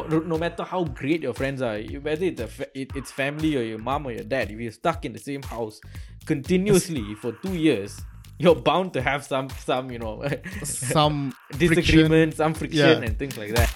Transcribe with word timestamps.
no, 0.00 0.18
no 0.20 0.38
matter 0.38 0.62
how 0.64 0.84
great 0.84 1.22
your 1.22 1.34
friends 1.34 1.60
are, 1.62 1.78
whether 2.06 2.24
it's 2.24 2.40
a 2.40 2.46
fa- 2.46 2.78
it, 2.80 2.90
it's 2.94 3.10
family 3.10 3.56
or 3.56 3.62
your 3.62 3.78
mom 3.78 4.06
or 4.06 4.12
your 4.12 4.24
dad, 4.24 4.50
if 4.50 4.58
you're 4.58 4.72
stuck 4.72 5.04
in 5.04 5.12
the 5.12 5.18
same 5.18 5.42
house 5.42 5.80
continuously 6.26 7.14
for 7.16 7.32
two 7.32 7.54
years, 7.54 8.00
you're 8.38 8.54
bound 8.54 8.92
to 8.94 9.02
have 9.02 9.24
some 9.24 9.48
some 9.50 9.90
you 9.90 9.98
know 9.98 10.22
Some 10.64 11.34
disagreement, 11.56 12.34
some 12.34 12.54
friction, 12.54 12.78
Yeah. 13.02 13.06
and 13.08 13.18
things 13.18 13.36
like 13.36 13.54
that. 13.54 13.70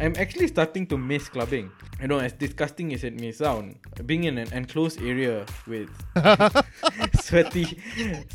I'm 0.00 0.14
actually 0.18 0.48
starting 0.48 0.86
to 0.88 0.98
miss 0.98 1.28
clubbing. 1.28 1.70
You 2.00 2.08
know, 2.08 2.18
as 2.18 2.32
disgusting 2.32 2.92
as 2.92 3.04
it 3.04 3.14
may 3.20 3.30
sound, 3.32 3.78
being 4.06 4.24
in 4.24 4.36
an 4.38 4.52
enclosed 4.52 5.00
area 5.00 5.46
with 5.66 5.88
sweaty, 7.22 7.78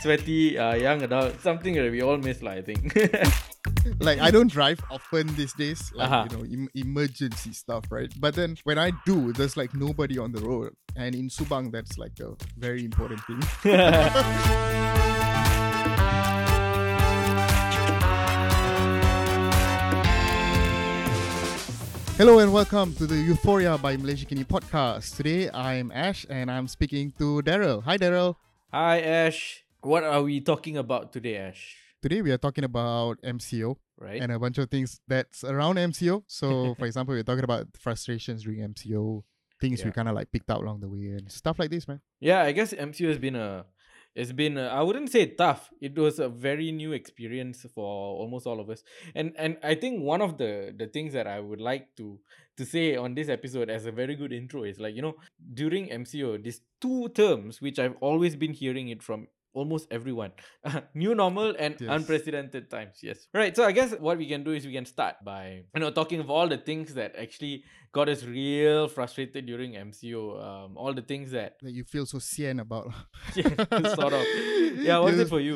sweaty 0.01 0.57
uh, 0.57 0.75
young 0.75 1.03
adults, 1.03 1.43
something 1.43 1.75
that 1.75 1.91
we 1.91 2.01
all 2.01 2.17
miss, 2.17 2.41
lah, 2.41 2.51
I 2.51 2.61
think. 2.61 2.95
like 3.99 4.19
I 4.19 4.31
don't 4.31 4.49
drive 4.49 4.79
often 4.89 5.27
these 5.35 5.53
days, 5.53 5.91
like 5.93 6.09
Uh-huh. 6.09 6.25
you 6.31 6.37
know, 6.37 6.43
em- 6.47 6.69
emergency 6.73 7.51
stuff, 7.53 7.83
right? 7.91 8.11
But 8.19 8.35
then 8.35 8.55
when 8.63 8.79
I 8.79 8.91
do, 9.05 9.33
there's 9.33 9.57
like 9.57 9.75
nobody 9.75 10.17
on 10.17 10.31
the 10.31 10.39
road, 10.41 10.71
and 10.95 11.13
in 11.13 11.27
Subang, 11.27 11.71
that's 11.71 11.97
like 11.97 12.17
a 12.23 12.33
very 12.57 12.85
important 12.85 13.19
thing. 13.27 13.41
Hello 22.17 22.39
and 22.39 22.51
welcome 22.51 22.93
to 22.95 23.05
the 23.05 23.15
Euphoria 23.15 23.77
by 23.77 23.95
Malaysiakini 23.95 24.43
podcast. 24.45 25.15
Today 25.15 25.49
I'm 25.53 25.91
Ash 25.91 26.25
and 26.29 26.49
I'm 26.49 26.67
speaking 26.67 27.11
to 27.19 27.41
Daryl. 27.43 27.83
Hi 27.83 27.97
Daryl. 27.97 28.35
Hi, 28.71 28.99
Ash. 29.01 29.63
What 29.81 30.03
are 30.03 30.23
we 30.23 30.41
talking 30.41 30.77
about 30.77 31.13
today, 31.13 31.37
Ash? 31.37 31.77
Today 32.01 32.21
we 32.21 32.31
are 32.31 32.37
talking 32.37 32.63
about 32.63 33.21
MCO 33.21 33.75
Right? 33.99 34.21
and 34.21 34.31
a 34.31 34.39
bunch 34.39 34.57
of 34.57 34.69
things 34.69 34.99
that's 35.07 35.43
around 35.43 35.75
MCO. 35.77 36.23
So, 36.27 36.75
for 36.75 36.85
example, 36.89 37.13
we're 37.15 37.23
talking 37.23 37.43
about 37.43 37.67
frustrations 37.79 38.43
during 38.43 38.59
MCO, 38.73 39.23
things 39.61 39.83
we 39.85 39.91
kind 39.91 40.09
of 40.09 40.15
like 40.15 40.31
picked 40.31 40.49
out 40.49 40.61
along 40.61 40.81
the 40.81 40.89
way, 40.89 41.13
and 41.17 41.31
stuff 41.31 41.59
like 41.59 41.69
this, 41.69 41.87
man. 41.87 42.01
Yeah, 42.19 42.41
I 42.41 42.51
guess 42.51 42.73
MCO 42.73 43.09
has 43.09 43.17
been 43.19 43.35
a 43.35 43.65
it's 44.17 44.31
been 44.31 44.57
a, 44.57 44.67
I 44.67 44.81
wouldn't 44.81 45.11
say 45.11 45.27
tough. 45.27 45.69
It 45.79 45.95
was 45.95 46.17
a 46.17 46.27
very 46.27 46.71
new 46.71 46.91
experience 46.91 47.67
for 47.75 47.85
almost 47.85 48.47
all 48.47 48.59
of 48.59 48.67
us. 48.69 48.83
And 49.13 49.33
and 49.37 49.57
I 49.63 49.75
think 49.75 50.01
one 50.01 50.21
of 50.21 50.39
the 50.39 50.73
the 50.75 50.87
things 50.87 51.13
that 51.13 51.27
I 51.27 51.39
would 51.39 51.61
like 51.61 51.95
to 51.97 52.19
to 52.57 52.65
say 52.65 52.95
on 52.95 53.13
this 53.13 53.29
episode 53.29 53.69
as 53.69 53.85
a 53.85 53.91
very 53.91 54.15
good 54.15 54.33
intro 54.33 54.63
is 54.63 54.79
like, 54.79 54.95
you 54.95 55.03
know, 55.03 55.13
during 55.53 55.89
MCO, 55.89 56.43
these 56.43 56.61
two 56.81 57.09
terms 57.09 57.61
which 57.61 57.77
I've 57.77 57.95
always 58.01 58.35
been 58.35 58.53
hearing 58.53 58.89
it 58.89 59.03
from 59.03 59.27
almost 59.57 59.85
everyone 59.97 60.31
new 61.03 61.13
normal 61.23 61.49
and 61.65 61.73
Yes. 61.81 61.89
unprecedented 61.95 62.63
times 62.75 63.01
yes 63.07 63.19
right 63.39 63.53
so 63.57 63.63
i 63.69 63.71
guess 63.77 63.91
what 64.07 64.17
we 64.21 64.27
can 64.33 64.43
do 64.47 64.51
is 64.57 64.65
we 64.69 64.73
can 64.79 64.85
start 64.95 65.15
by 65.31 65.43
you 65.73 65.81
know 65.83 65.91
talking 65.99 66.19
of 66.25 66.29
all 66.35 66.47
the 66.55 66.61
things 66.69 66.93
that 66.99 67.11
actually 67.25 67.55
got 67.97 68.07
us 68.13 68.21
real 68.23 68.87
frustrated 68.97 69.45
during 69.49 69.73
mco 69.87 70.19
um, 70.47 70.77
all 70.77 70.93
the 70.99 71.05
things 71.11 71.31
that 71.37 71.57
That 71.65 71.73
you 71.79 71.83
feel 71.93 72.05
so 72.13 72.19
sian 72.29 72.59
about. 72.59 72.93
sort 73.99 74.13
of. 74.13 74.23
Yeah, 74.87 74.99
what's 75.03 75.17
it 75.17 75.29
for 75.29 75.39
you? 75.39 75.55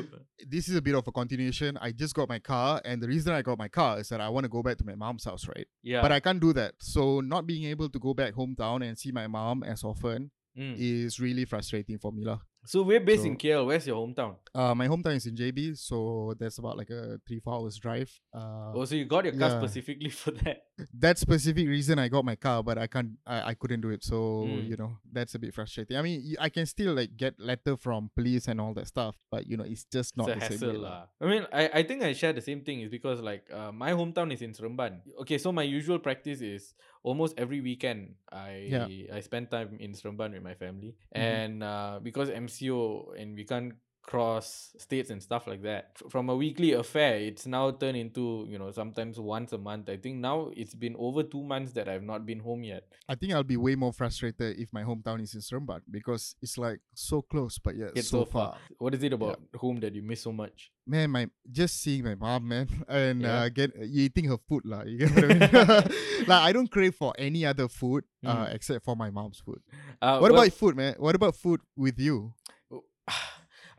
This 0.54 0.66
is 0.70 0.76
a 0.76 0.82
bit 0.82 0.96
of 0.96 1.06
a 1.08 1.12
continuation. 1.12 1.78
I 1.78 1.92
just 1.92 2.14
got 2.18 2.28
my 2.36 2.40
car, 2.40 2.82
and 2.84 2.98
the 3.04 3.08
reason 3.14 3.30
I 3.34 3.42
got 3.50 3.58
my 3.66 3.68
car 3.70 4.00
is 4.02 4.10
that 4.10 4.22
I 4.22 4.30
want 4.34 4.46
to 4.46 4.50
go 4.58 4.62
back 4.64 4.78
to 4.82 4.86
my 4.92 4.96
mom's 4.96 5.26
house, 5.30 5.46
right? 5.54 5.68
Yeah. 5.84 6.02
But 6.02 6.12
I 6.12 6.20
can't 6.20 6.40
do 6.42 6.52
that. 6.54 6.74
So, 6.82 7.22
not 7.22 7.46
being 7.46 7.66
able 7.74 7.90
to 7.90 8.00
go 8.00 8.14
back 8.22 8.34
hometown 8.34 8.82
and 8.88 8.98
see 8.98 9.12
my 9.12 9.28
mom 9.28 9.64
as 9.64 9.84
often 9.84 10.32
Mm. 10.58 10.76
is 10.78 11.16
really 11.20 11.46
frustrating 11.46 11.98
for 11.98 12.12
me. 12.12 12.26
lah. 12.28 12.40
So 12.64 12.84
we're 12.84 13.00
based 13.00 13.26
in 13.26 13.34
so- 13.34 13.38
KL. 13.48 13.66
Where's 13.66 13.88
your 13.88 13.98
hometown? 14.06 14.36
Uh, 14.54 14.76
my 14.76 14.88
hometown 14.88 15.16
is 15.16 15.26
in 15.26 15.36
JB, 15.36 15.78
so 15.78 16.36
that's 16.40 16.58
about 16.60 16.78
like 16.78 16.90
a 16.92 17.20
three, 17.28 17.40
four 17.40 17.56
hours 17.56 17.78
drive. 17.78 18.12
Uh, 18.34 18.72
Oh, 18.76 18.86
so 18.86 18.96
you 18.96 19.06
got 19.06 19.26
your 19.26 19.34
car 19.34 19.50
yeah. 19.50 19.58
specifically 19.60 20.10
for 20.22 20.32
that. 20.32 20.64
That 20.94 21.18
specific 21.18 21.68
reason 21.68 22.00
I 22.00 22.08
got 22.08 22.24
my 22.26 22.36
car, 22.36 22.64
but 22.64 22.78
I 22.78 22.88
can't, 22.88 23.12
I, 23.26 23.52
I 23.52 23.54
couldn't 23.54 23.82
do 23.82 23.90
it. 23.90 24.04
So 24.04 24.46
Mm. 24.48 24.68
you 24.70 24.78
know 24.78 24.98
that's 25.12 25.36
a 25.36 25.40
bit 25.40 25.54
frustrating. 25.54 25.98
I 25.98 26.02
mean, 26.02 26.36
I 26.40 26.50
can 26.50 26.66
still 26.66 26.94
like 26.94 27.16
get 27.18 27.40
letter 27.40 27.78
from 27.78 28.10
police 28.16 28.48
and 28.48 28.60
all 28.62 28.74
that 28.76 28.88
stuff, 28.88 29.16
but 29.30 29.48
you 29.48 29.58
know 29.58 29.64
it's 29.66 29.86
just 29.92 30.18
not 30.18 30.30
it's 30.30 30.38
a 30.38 30.40
the 30.40 30.54
hassle. 30.54 30.68
way 30.72 30.78
lah. 30.78 30.90
lah. 30.90 31.04
I 31.22 31.26
mean, 31.30 31.44
I, 31.54 31.64
I 31.80 31.84
think 31.84 32.04
I 32.04 32.14
share 32.14 32.34
the 32.34 32.42
same 32.42 32.62
thing 32.62 32.82
is 32.82 32.90
because 32.90 33.22
like 33.22 33.46
uh, 33.54 33.72
my 33.72 33.92
hometown 33.92 34.32
is 34.34 34.42
in 34.42 34.52
Seremban. 34.54 35.02
Okay, 35.22 35.38
so 35.38 35.52
my 35.52 35.64
usual 35.64 36.00
practice 36.00 36.42
is 36.42 36.74
almost 37.04 37.34
every 37.38 37.62
weekend 37.62 38.16
I 38.32 38.68
Yeah. 38.70 38.88
I 39.14 39.20
spend 39.22 39.50
time 39.52 39.78
in 39.80 39.94
Seremban 39.94 40.34
with 40.34 40.44
my 40.44 40.54
family. 40.56 40.96
Mhm. 41.16 41.22
And 41.22 41.56
uh, 41.64 42.00
because 42.02 42.30
MCO 42.30 43.14
and 43.20 43.36
we 43.36 43.44
can't 43.46 43.74
cross 44.02 44.74
states 44.78 45.10
and 45.10 45.22
stuff 45.22 45.46
like 45.48 45.62
that 45.62 45.92
from 46.10 46.30
a 46.30 46.36
weekly 46.36 46.74
affair 46.74 47.16
it's 47.18 47.46
now 47.46 47.70
turned 47.72 47.96
into 47.98 48.46
you 48.50 48.58
know 48.58 48.72
sometimes 48.72 49.20
once 49.20 49.54
a 49.54 49.58
month 49.58 49.88
i 49.90 49.96
think 49.96 50.18
now 50.18 50.50
it's 50.58 50.74
been 50.74 50.96
over 50.98 51.22
two 51.24 51.44
months 51.44 51.72
that 51.74 51.88
i've 51.88 52.04
not 52.04 52.26
been 52.26 52.40
home 52.40 52.64
yet 52.64 52.84
I 53.10 53.16
think 53.16 53.34
I'll 53.34 53.44
be 53.44 53.58
way 53.58 53.76
more 53.76 53.92
frustrated 53.92 54.58
if 54.58 54.72
my 54.72 54.84
hometown 54.84 55.22
is 55.22 55.34
in 55.36 55.42
Seremban 55.42 55.82
because 55.92 56.34
it's 56.42 56.58
like 56.58 56.80
so 56.94 57.22
close, 57.22 57.60
but 57.60 57.76
yet 57.76 57.90
it's 57.94 58.08
so, 58.08 58.20
so 58.24 58.26
far. 58.26 58.52
far 58.52 58.58
what 58.78 58.94
is 58.96 59.04
it 59.04 59.12
about 59.12 59.42
home 59.56 59.82
that 59.82 59.94
you 59.94 60.02
miss 60.02 60.22
so 60.22 60.32
much 60.32 60.72
Man, 60.88 61.12
my 61.12 61.28
just 61.52 61.82
seeing 61.82 62.04
my 62.04 62.16
mom, 62.16 62.48
man, 62.48 62.68
and 62.88 63.22
Yeah. 63.22 63.42
uh, 63.42 63.50
get 63.50 63.72
eating 63.84 64.26
her 64.32 64.38
food, 64.38 64.64
lah. 64.66 64.84
You 64.84 64.98
get 64.98 65.12
what 65.16 65.24
I 65.24 65.28
mean? 65.28 65.50
like 66.32 66.42
I 66.48 66.52
don't 66.54 66.72
crave 66.72 66.96
for 66.96 67.14
any 67.18 67.46
other 67.46 67.68
food 67.68 68.04
uh, 68.26 68.46
Mm. 68.48 68.56
except 68.56 68.86
for 68.86 68.96
my 68.96 69.10
mom's 69.12 69.40
food. 69.46 69.62
uh, 70.02 70.18
what 70.20 70.32
well, 70.32 70.42
about 70.42 70.54
food, 70.54 70.76
man? 70.76 70.96
What 70.98 71.16
about 71.16 71.36
food 71.36 71.60
with 71.76 72.00
you? 72.00 72.34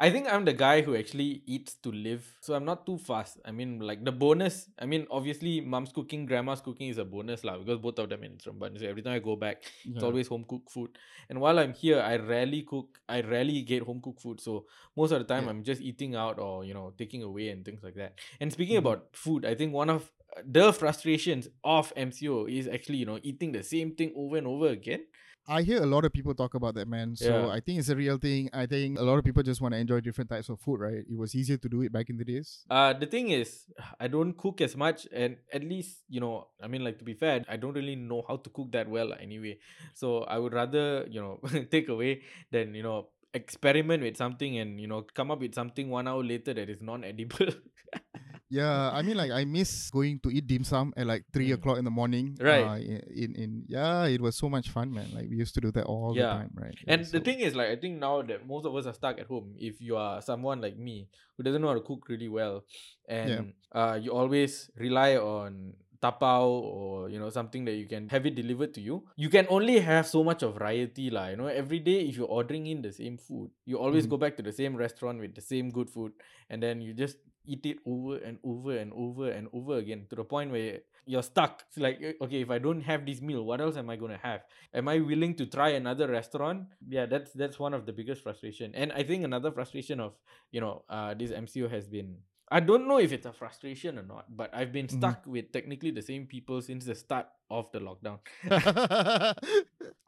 I 0.02 0.10
think 0.10 0.26
I'm 0.28 0.44
the 0.44 0.52
guy 0.52 0.82
who 0.82 0.96
actually 0.96 1.42
eats 1.46 1.74
to 1.84 1.92
live. 1.92 2.26
So 2.40 2.54
I'm 2.54 2.64
not 2.64 2.84
too 2.86 2.98
fast. 2.98 3.38
I 3.44 3.52
mean, 3.52 3.78
like 3.78 4.04
the 4.04 4.10
bonus. 4.10 4.68
I 4.80 4.84
mean, 4.84 5.06
obviously, 5.12 5.60
mom's 5.60 5.92
cooking, 5.92 6.26
grandma's 6.26 6.60
cooking 6.60 6.88
is 6.88 6.98
a 6.98 7.04
bonus, 7.04 7.44
lah, 7.44 7.56
because 7.58 7.78
both 7.78 8.00
of 8.00 8.08
them 8.08 8.24
in 8.24 8.32
Seremban. 8.38 8.80
So 8.80 8.86
every 8.86 9.02
time 9.02 9.14
I 9.14 9.20
go 9.20 9.36
back, 9.36 9.62
it's 9.84 10.02
always 10.02 10.26
home 10.26 10.44
cooked 10.48 10.72
food. 10.72 10.98
And 11.30 11.40
while 11.40 11.56
I'm 11.60 11.72
here, 11.72 12.00
I 12.00 12.16
rarely 12.16 12.62
cook. 12.62 12.98
I 13.08 13.20
rarely 13.20 13.62
get 13.62 13.84
home 13.84 14.00
cooked 14.02 14.20
food. 14.22 14.40
So 14.40 14.66
most 14.96 15.12
of 15.12 15.20
the 15.20 15.24
time, 15.32 15.44
Yeah. 15.44 15.50
I'm 15.50 15.62
just 15.62 15.80
eating 15.80 16.16
out 16.16 16.40
or 16.40 16.64
you 16.64 16.74
know 16.74 16.92
taking 16.98 17.22
away 17.22 17.50
and 17.50 17.64
things 17.64 17.84
like 17.84 17.94
that. 17.94 18.18
And 18.40 18.52
speaking 18.52 18.74
Mhm. 18.74 18.86
about 18.86 19.06
food, 19.14 19.46
I 19.46 19.54
think 19.54 19.72
one 19.72 19.88
of 19.88 20.10
uh, 20.36 20.42
the 20.44 20.72
frustrations 20.72 21.46
of 21.62 21.92
MCO 21.96 22.46
is 22.46 22.66
actually 22.66 22.98
you 22.98 23.06
know 23.06 23.20
eating 23.22 23.52
the 23.52 23.62
same 23.62 23.94
thing 23.94 24.12
over 24.16 24.36
and 24.36 24.48
over 24.48 24.66
again. 24.66 25.06
I 25.48 25.62
hear 25.62 25.82
a 25.82 25.86
lot 25.86 26.04
of 26.04 26.12
people 26.12 26.34
talk 26.34 26.54
about 26.54 26.74
that, 26.76 26.86
man. 26.86 27.16
So 27.16 27.46
Yeah. 27.46 27.48
I 27.48 27.60
think 27.60 27.80
it's 27.80 27.88
a 27.88 27.96
real 27.96 28.16
thing. 28.16 28.48
I 28.52 28.66
think 28.66 28.98
a 28.98 29.02
lot 29.02 29.18
of 29.18 29.24
people 29.24 29.42
just 29.42 29.60
want 29.60 29.74
to 29.74 29.78
enjoy 29.78 30.00
different 30.00 30.30
types 30.30 30.48
of 30.48 30.60
food, 30.60 30.80
right? 30.80 31.04
It 31.08 31.16
was 31.16 31.34
easier 31.34 31.56
to 31.56 31.68
do 31.68 31.82
it 31.82 31.92
back 31.92 32.10
in 32.10 32.16
the 32.16 32.24
days. 32.24 32.64
Uh, 32.70 32.92
the 32.92 33.06
thing 33.06 33.30
is, 33.30 33.64
I 33.98 34.06
don't 34.08 34.34
cook 34.38 34.60
as 34.60 34.76
much, 34.76 35.08
and 35.12 35.36
at 35.52 35.64
least 35.64 35.98
you 36.08 36.20
know, 36.20 36.48
I 36.62 36.68
mean, 36.68 36.84
like 36.84 36.98
to 36.98 37.04
be 37.04 37.14
fair, 37.14 37.44
I 37.48 37.56
don't 37.56 37.74
really 37.74 37.96
know 37.96 38.24
how 38.28 38.36
to 38.36 38.50
cook 38.50 38.70
that 38.72 38.88
well 38.88 39.12
anyway. 39.18 39.58
So 39.94 40.22
I 40.22 40.38
would 40.38 40.52
rather 40.52 41.06
you 41.10 41.20
know 41.20 41.40
take 41.70 41.88
away 41.88 42.22
than 42.50 42.74
you 42.74 42.82
know 42.82 43.08
experiment 43.34 44.02
with 44.02 44.16
something 44.16 44.58
and 44.58 44.78
you 44.78 44.86
know 44.86 45.02
come 45.14 45.30
up 45.30 45.40
with 45.40 45.54
something 45.54 45.88
one 45.88 46.06
hour 46.06 46.22
later 46.22 46.54
that 46.54 46.68
is 46.68 46.80
non-edible. 46.80 47.48
Yeah, 48.52 48.92
I 48.92 49.00
mean, 49.00 49.16
like 49.22 49.32
I 49.32 49.48
miss 49.48 49.88
going 49.88 50.20
to 50.20 50.28
eat 50.28 50.44
dim 50.46 50.60
sum 50.64 50.92
at 50.96 51.06
like 51.08 51.24
three 51.32 51.48
Mm. 51.48 51.56
o'clock 51.56 51.78
in 51.80 51.84
the 51.88 51.90
morning. 51.90 52.36
Right. 52.36 52.68
Uh, 52.68 52.76
in, 53.08 53.30
in 53.34 53.50
yeah, 53.66 54.04
it 54.12 54.20
was 54.20 54.36
so 54.36 54.48
much 54.52 54.68
fun, 54.68 54.92
man. 54.92 55.08
Like 55.16 55.26
we 55.32 55.36
used 55.40 55.54
to 55.56 55.62
do 55.64 55.72
that 55.72 55.88
all 55.88 56.12
Yeah. 56.12 56.36
the 56.36 56.44
time, 56.44 56.52
right? 56.52 56.76
and 56.86 57.00
Yeah, 57.00 57.08
the 57.16 57.20
thing 57.24 57.40
is, 57.40 57.56
like, 57.56 57.68
I 57.72 57.76
think 57.80 57.96
now 57.98 58.20
that 58.20 58.44
most 58.46 58.68
of 58.68 58.76
us 58.76 58.84
are 58.84 58.92
stuck 58.92 59.16
at 59.18 59.26
home, 59.26 59.56
if 59.56 59.80
you 59.80 59.96
are 59.96 60.20
someone 60.20 60.60
like 60.60 60.76
me 60.76 61.08
who 61.36 61.42
doesn't 61.42 61.62
know 61.64 61.68
how 61.72 61.78
to 61.80 61.86
cook 61.88 62.08
really 62.12 62.28
well, 62.28 62.64
and 63.08 63.54
uh, 63.72 63.96
you 63.96 64.12
always 64.12 64.68
rely 64.76 65.16
on 65.16 65.72
tapao 66.02 66.50
or 66.66 67.08
you 67.08 67.18
know 67.22 67.30
something 67.30 67.64
that 67.64 67.78
you 67.78 67.86
can 67.86 68.08
have 68.10 68.26
it 68.26 68.34
delivered 68.34 68.74
to 68.74 68.80
you 68.82 69.06
you 69.14 69.30
can 69.30 69.46
only 69.48 69.78
have 69.78 70.02
so 70.04 70.24
much 70.26 70.42
of 70.42 70.58
variety 70.58 71.14
lah 71.14 71.28
you 71.30 71.36
know 71.38 71.46
every 71.46 71.78
day 71.78 72.02
if 72.10 72.18
you're 72.18 72.26
ordering 72.26 72.66
in 72.66 72.82
the 72.82 72.90
same 72.90 73.14
food 73.16 73.46
you 73.70 73.78
always 73.78 74.02
Mhm. 74.02 74.10
go 74.10 74.18
back 74.18 74.34
to 74.34 74.42
the 74.42 74.50
same 74.50 74.74
restaurant 74.74 75.22
with 75.22 75.30
the 75.38 75.40
same 75.40 75.70
good 75.70 75.86
food 75.86 76.10
and 76.50 76.58
then 76.60 76.82
you 76.82 76.90
just 76.90 77.22
eat 77.46 77.64
it 77.66 77.78
over 77.86 78.16
and 78.18 78.38
over 78.44 78.76
and 78.76 78.92
over 78.92 79.30
and 79.30 79.48
over 79.52 79.78
again 79.78 80.06
to 80.10 80.16
the 80.16 80.24
point 80.24 80.50
where 80.50 80.80
you're 81.06 81.22
stuck. 81.22 81.64
It's 81.68 81.78
like 81.78 81.98
eh, 82.02 82.12
okay 82.22 82.42
if 82.42 82.50
i 82.50 82.58
don't 82.58 82.80
have 82.82 83.04
this 83.04 83.20
meal 83.20 83.42
what 83.44 83.60
else 83.60 83.76
am 83.76 83.90
i 83.90 83.96
going 83.96 84.12
to 84.12 84.18
have? 84.18 84.42
Am 84.74 84.86
i 84.88 84.98
willing 85.00 85.34
to 85.36 85.46
try 85.46 85.70
another 85.70 86.06
restaurant? 86.08 86.66
Yeah 86.88 87.06
that's 87.06 87.32
that's 87.32 87.58
one 87.58 87.74
of 87.74 87.86
the 87.86 87.92
biggest 87.92 88.22
frustration. 88.22 88.72
And 88.74 88.92
i 88.92 89.02
think 89.02 89.24
another 89.24 89.50
frustration 89.50 89.98
of 90.00 90.12
you 90.50 90.60
know 90.60 90.84
uh 90.88 91.14
this 91.14 91.30
mco 91.32 91.68
has 91.70 91.88
been 91.88 92.16
i 92.50 92.60
don't 92.60 92.86
know 92.86 92.98
if 92.98 93.10
it's 93.12 93.26
a 93.26 93.32
frustration 93.32 93.98
or 93.98 94.02
not 94.02 94.26
but 94.36 94.54
i've 94.54 94.72
been 94.72 94.86
Mhm. 94.86 94.98
stuck 94.98 95.26
with 95.26 95.50
technically 95.52 95.90
the 95.90 96.02
same 96.02 96.26
people 96.26 96.60
since 96.62 96.84
the 96.84 96.94
start 96.94 97.26
of 97.50 97.70
the 97.72 97.80
lockdown. 97.80 98.18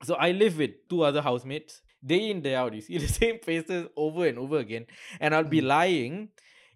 So 0.05 0.15
i 0.15 0.31
live 0.33 0.59
with 0.59 0.73
two 0.89 1.03
other 1.03 1.23
housemates. 1.23 1.81
Day 2.05 2.29
in 2.31 2.43
day 2.43 2.55
out 2.55 2.75
you 2.75 2.83
see 2.83 2.99
the 2.99 3.09
same 3.21 3.39
faces 3.41 3.89
over 3.97 4.27
and 4.27 4.39
over 4.39 4.59
again. 4.59 4.87
And 5.21 5.35
i'll 5.35 5.43
be 5.49 5.61
Mhm. 5.63 5.67
lying 5.67 6.29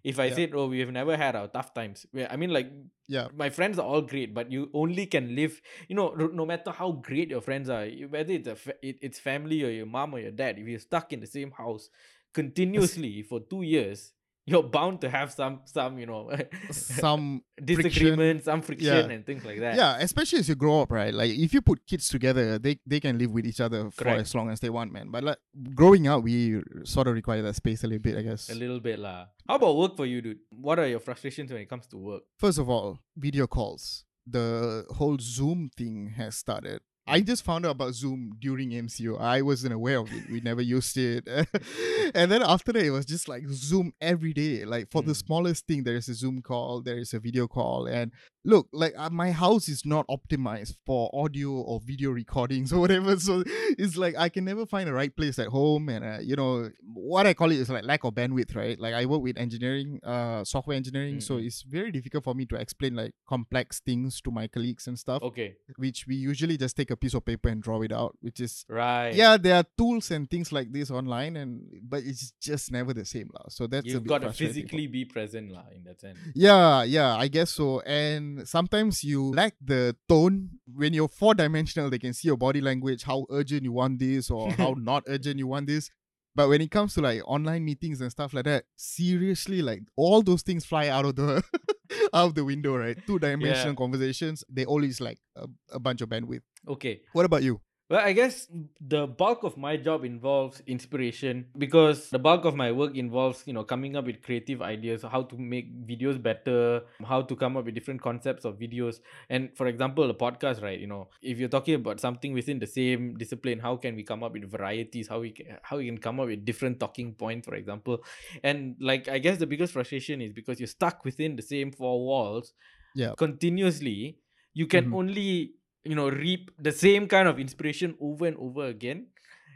if 0.03 0.19
i 0.19 0.27
Yeah. 0.27 0.35
said 0.35 0.51
oh 0.55 0.67
we 0.67 0.79
have 0.79 0.91
never 0.91 1.15
had 1.17 1.35
our 1.35 1.47
tough 1.47 1.73
times 1.73 2.05
i 2.29 2.35
mean 2.35 2.49
like 2.51 2.71
yeah, 3.11 3.27
my 3.35 3.49
friends 3.49 3.79
are 3.79 3.85
all 3.87 4.03
great, 4.03 4.35
but 4.35 4.51
you 4.51 4.69
only 4.71 5.07
can 5.07 5.35
live. 5.35 5.59
You 5.87 5.95
know, 5.95 6.09
no 6.13 6.45
matter 6.45 6.69
how 6.69 6.91
great 6.91 7.31
your 7.31 7.41
friends 7.41 7.67
are, 7.67 7.87
whether 8.07 8.33
it's 8.33 8.47
a 8.47 8.55
fa- 8.55 8.75
it, 8.83 8.97
it's 9.01 9.17
family 9.17 9.63
or 9.63 9.71
your 9.71 9.87
mom 9.87 10.13
or 10.13 10.19
your 10.19 10.29
dad, 10.29 10.59
if 10.59 10.67
you're 10.67 10.77
stuck 10.77 11.11
in 11.11 11.19
the 11.19 11.25
same 11.25 11.49
house 11.49 11.89
continuously 12.35 13.23
for 13.23 13.39
two 13.39 13.63
years, 13.63 14.13
you're 14.51 14.63
bound 14.77 15.01
to 15.01 15.09
have 15.09 15.29
some 15.39 15.55
some 15.65 15.99
you 16.01 16.05
know 16.11 16.21
Some 16.71 17.25
disagreement, 17.63 18.43
some 18.43 18.61
friction 18.61 18.87
Yeah. 19.09 19.15
and 19.15 19.25
things 19.25 19.43
like 19.45 19.59
that. 19.59 19.75
yeah, 19.75 19.97
especially 19.99 20.39
as 20.39 20.49
you 20.49 20.55
grow 20.55 20.81
up, 20.81 20.91
right? 20.91 21.13
Like 21.13 21.31
if 21.31 21.53
you 21.53 21.61
put 21.61 21.85
kids 21.85 22.09
together, 22.09 22.57
they 22.59 22.79
they 22.85 22.99
can 22.99 23.17
live 23.17 23.31
with 23.31 23.45
each 23.45 23.61
other 23.61 23.89
for 23.91 24.03
Correct. 24.03 24.21
as 24.21 24.35
long 24.35 24.49
as 24.49 24.59
they 24.59 24.69
want, 24.69 24.91
man. 24.91 25.07
But 25.11 25.23
like 25.23 25.37
growing 25.75 26.07
up, 26.07 26.23
we 26.23 26.61
sort 26.83 27.07
of 27.07 27.13
require 27.13 27.41
that 27.47 27.55
space 27.55 27.83
a 27.83 27.87
little 27.87 28.01
bit, 28.01 28.17
I 28.17 28.23
guess. 28.23 28.49
A 28.49 28.55
little 28.55 28.79
bit 28.79 28.99
lah. 28.99 29.27
How 29.47 29.55
about 29.55 29.77
work 29.77 29.95
for 29.97 30.05
you, 30.05 30.21
dude? 30.21 30.39
What 30.49 30.79
are 30.79 30.87
your 30.87 30.99
frustrations 30.99 31.51
when 31.51 31.61
it 31.61 31.69
comes 31.69 31.87
to 31.87 31.97
work? 31.97 32.23
First 32.37 32.59
of 32.59 32.69
all, 32.69 32.99
video 33.17 33.47
calls. 33.47 34.05
The 34.27 34.85
whole 34.97 35.17
Zoom 35.19 35.69
thing 35.75 36.13
has 36.17 36.35
started. 36.35 36.81
I 37.09 37.21
just 37.21 37.43
found 37.43 37.65
out 37.65 37.71
about 37.71 37.93
Zoom 37.93 38.35
during 38.39 38.69
MCO. 38.69 39.19
I 39.19 39.41
wasn't 39.41 39.73
aware 39.73 39.99
of 39.99 40.11
it. 40.13 40.29
We 40.29 40.41
never 40.41 40.61
used 40.61 40.95
it. 40.97 41.27
and 42.15 42.31
then 42.31 42.41
after 42.43 42.71
that, 42.73 42.83
it 42.83 42.91
was 42.91 43.05
just 43.05 43.27
like 43.27 43.43
Zoom 43.49 43.93
every 43.99 44.33
day. 44.33 44.63
Like 44.65 44.89
for 44.91 45.01
the 45.01 45.13
Mm. 45.13 45.25
smallest 45.25 45.65
thing, 45.67 45.83
there 45.83 45.95
is 45.95 46.07
a 46.07 46.13
Zoom 46.13 46.41
call, 46.41 46.81
there 46.81 46.97
is 46.99 47.13
a 47.13 47.19
video 47.19 47.47
call. 47.47 47.87
And 47.87 48.11
look, 48.45 48.67
like 48.71 48.93
uh, 48.97 49.09
my 49.09 49.31
house 49.31 49.67
is 49.67 49.85
not 49.85 50.05
optimized 50.07 50.75
for 50.85 51.09
audio 51.13 51.51
or 51.51 51.79
video 51.83 52.11
recordings 52.11 52.71
or 52.73 52.79
whatever. 52.79 53.17
So 53.19 53.43
it's 53.77 53.97
like 53.97 54.15
I 54.15 54.29
can 54.29 54.45
never 54.45 54.65
find 54.67 54.87
the 54.87 54.93
right 54.93 55.15
place 55.15 55.39
at 55.39 55.47
home. 55.47 55.89
And, 55.89 56.05
uh, 56.05 56.19
you 56.21 56.35
know, 56.35 56.69
what 56.93 57.25
I 57.25 57.33
call 57.33 57.51
it 57.51 57.57
is 57.59 57.69
like 57.69 57.85
lack 57.85 58.03
of 58.03 58.13
bandwidth, 58.13 58.55
right? 58.55 58.79
Like 58.79 58.93
I 58.93 59.05
work 59.07 59.21
with 59.21 59.37
engineering, 59.37 59.99
uh, 60.03 60.43
software 60.43 60.77
engineering. 60.77 61.21
So 61.21 61.35
Mm-mm. 61.37 61.45
it's 61.47 61.63
very 61.63 61.91
difficult 61.91 62.23
for 62.23 62.35
me 62.35 62.45
to 62.47 62.55
explain 62.55 62.95
like 62.95 63.13
complex 63.27 63.79
things 63.79 64.21
to 64.21 64.31
my 64.31 64.47
colleagues 64.47 64.85
and 64.87 64.97
stuff, 64.99 65.23
Okay. 65.23 65.55
which 65.77 66.05
we 66.07 66.15
usually 66.15 66.55
just 66.57 66.77
take 66.77 66.91
a 66.91 66.98
piece 66.99 67.13
of 67.13 67.23
paper 67.25 67.49
and 67.49 67.61
draw 67.61 67.81
it 67.81 67.91
out, 67.91 68.17
which 68.21 68.39
is 68.39 68.65
Right. 68.69 69.13
yeah, 69.13 69.37
there 69.37 69.55
are 69.55 69.65
tools 69.77 70.11
and 70.11 70.29
things 70.29 70.51
like 70.51 70.71
this 70.71 70.91
online, 70.91 71.35
and 71.37 71.63
but 71.83 72.03
it's 72.03 72.31
just 72.41 72.71
never 72.71 72.93
the 72.93 73.05
same, 73.05 73.29
lah. 73.33 73.45
So 73.49 73.67
that's 73.67 73.85
You've 73.85 74.05
got 74.05 74.21
to 74.21 74.31
physically 74.33 74.87
be 74.87 75.05
present 75.05 75.51
lah 75.51 75.65
in 75.75 75.83
that 75.85 75.99
sense. 76.01 76.17
Yeah, 76.35 76.83
yeah, 76.83 77.15
I 77.15 77.27
guess 77.27 77.51
so. 77.51 77.79
And 77.81 78.47
sometimes 78.47 79.03
you 79.03 79.31
lack 79.31 79.55
the 79.61 79.95
tone 80.07 80.59
when 80.65 80.93
you're 80.93 81.07
four 81.09 81.33
dimensional. 81.35 81.89
They 81.89 81.99
can 81.99 82.13
see 82.13 82.27
your 82.27 82.37
body 82.37 82.61
language, 82.61 83.03
how 83.03 83.25
urgent 83.29 83.63
you 83.63 83.71
want 83.71 83.99
this, 83.99 84.29
or 84.29 84.51
how 84.61 84.75
not 84.77 85.03
urgent 85.07 85.39
you 85.39 85.47
want 85.47 85.67
this. 85.67 85.89
But 86.35 86.47
when 86.47 86.61
it 86.61 86.71
comes 86.71 86.93
to 86.93 87.01
like 87.01 87.21
online 87.25 87.65
meetings 87.65 87.99
and 88.01 88.11
stuff 88.11 88.33
like 88.33 88.45
that, 88.45 88.63
seriously, 88.75 89.61
like 89.61 89.81
all 89.95 90.21
those 90.21 90.41
things 90.41 90.63
fly 90.63 90.87
out 90.87 91.03
of 91.05 91.15
the 91.15 91.43
out 92.13 92.27
of 92.27 92.35
the 92.35 92.45
window, 92.45 92.77
right? 92.77 92.97
Two 93.07 93.19
dimensional 93.19 93.75
conversations, 93.75 94.43
they 94.47 94.63
always 94.63 95.01
like 95.01 95.19
a, 95.35 95.47
a 95.73 95.79
bunch 95.79 96.01
of 96.01 96.09
bandwidth. 96.09 96.41
Okay. 96.67 97.01
What 97.13 97.25
about 97.25 97.43
you? 97.43 97.61
Well, 97.89 98.01
I 98.05 98.13
guess 98.13 98.45
the 98.79 99.07
bulk 99.07 99.41
of 99.43 99.57
my 99.57 99.75
job 99.75 100.05
involves 100.05 100.61
inspiration 100.67 101.47
because 101.57 102.11
the 102.11 102.19
bulk 102.19 102.45
of 102.45 102.53
my 102.55 102.71
work 102.71 102.95
involves, 102.95 103.41
you 103.47 103.53
know, 103.53 103.63
coming 103.63 103.95
up 103.95 104.05
with 104.05 104.21
creative 104.21 104.61
ideas, 104.61 105.01
how 105.01 105.23
to 105.23 105.35
make 105.35 105.73
videos 105.87 106.21
better, 106.21 106.83
how 107.03 107.23
to 107.23 107.35
come 107.35 107.57
up 107.57 107.65
with 107.65 107.73
different 107.73 107.99
concepts 107.99 108.45
of 108.45 108.59
videos. 108.59 108.99
And 109.31 109.49
for 109.57 109.65
example, 109.65 110.07
a 110.07 110.13
podcast, 110.13 110.61
right? 110.61 110.79
You 110.79 110.85
know, 110.85 111.09
if 111.23 111.39
you're 111.39 111.49
talking 111.49 111.73
about 111.73 111.99
something 111.99 112.31
within 112.31 112.59
the 112.59 112.67
same 112.67 113.17
discipline, 113.17 113.57
how 113.57 113.75
can 113.77 113.95
we 113.95 114.03
come 114.03 114.21
up 114.23 114.33
with 114.33 114.45
varieties? 114.51 115.07
How 115.07 115.21
we 115.21 115.31
can, 115.31 115.57
how 115.63 115.77
we 115.77 115.87
can 115.87 115.97
come 115.97 116.19
up 116.19 116.27
with 116.27 116.45
different 116.45 116.79
talking 116.79 117.15
points, 117.15 117.47
for 117.47 117.55
example. 117.55 118.03
And 118.43 118.75
like, 118.79 119.07
I 119.07 119.17
guess 119.17 119.39
the 119.39 119.47
biggest 119.47 119.73
frustration 119.73 120.21
is 120.21 120.31
because 120.31 120.59
you're 120.59 120.67
stuck 120.67 121.03
within 121.05 121.35
the 121.35 121.41
same 121.41 121.71
four 121.71 122.05
walls 122.05 122.53
Yeah. 122.93 123.13
continuously. 123.17 124.19
You 124.53 124.67
can 124.67 124.85
Mhm. 124.91 124.93
only 124.93 125.53
you 125.83 125.95
know 125.95 126.09
reap 126.09 126.51
the 126.59 126.71
same 126.71 127.07
kind 127.07 127.27
of 127.27 127.39
inspiration 127.39 127.95
over 128.01 128.25
and 128.25 128.37
over 128.37 128.65
again. 128.65 129.07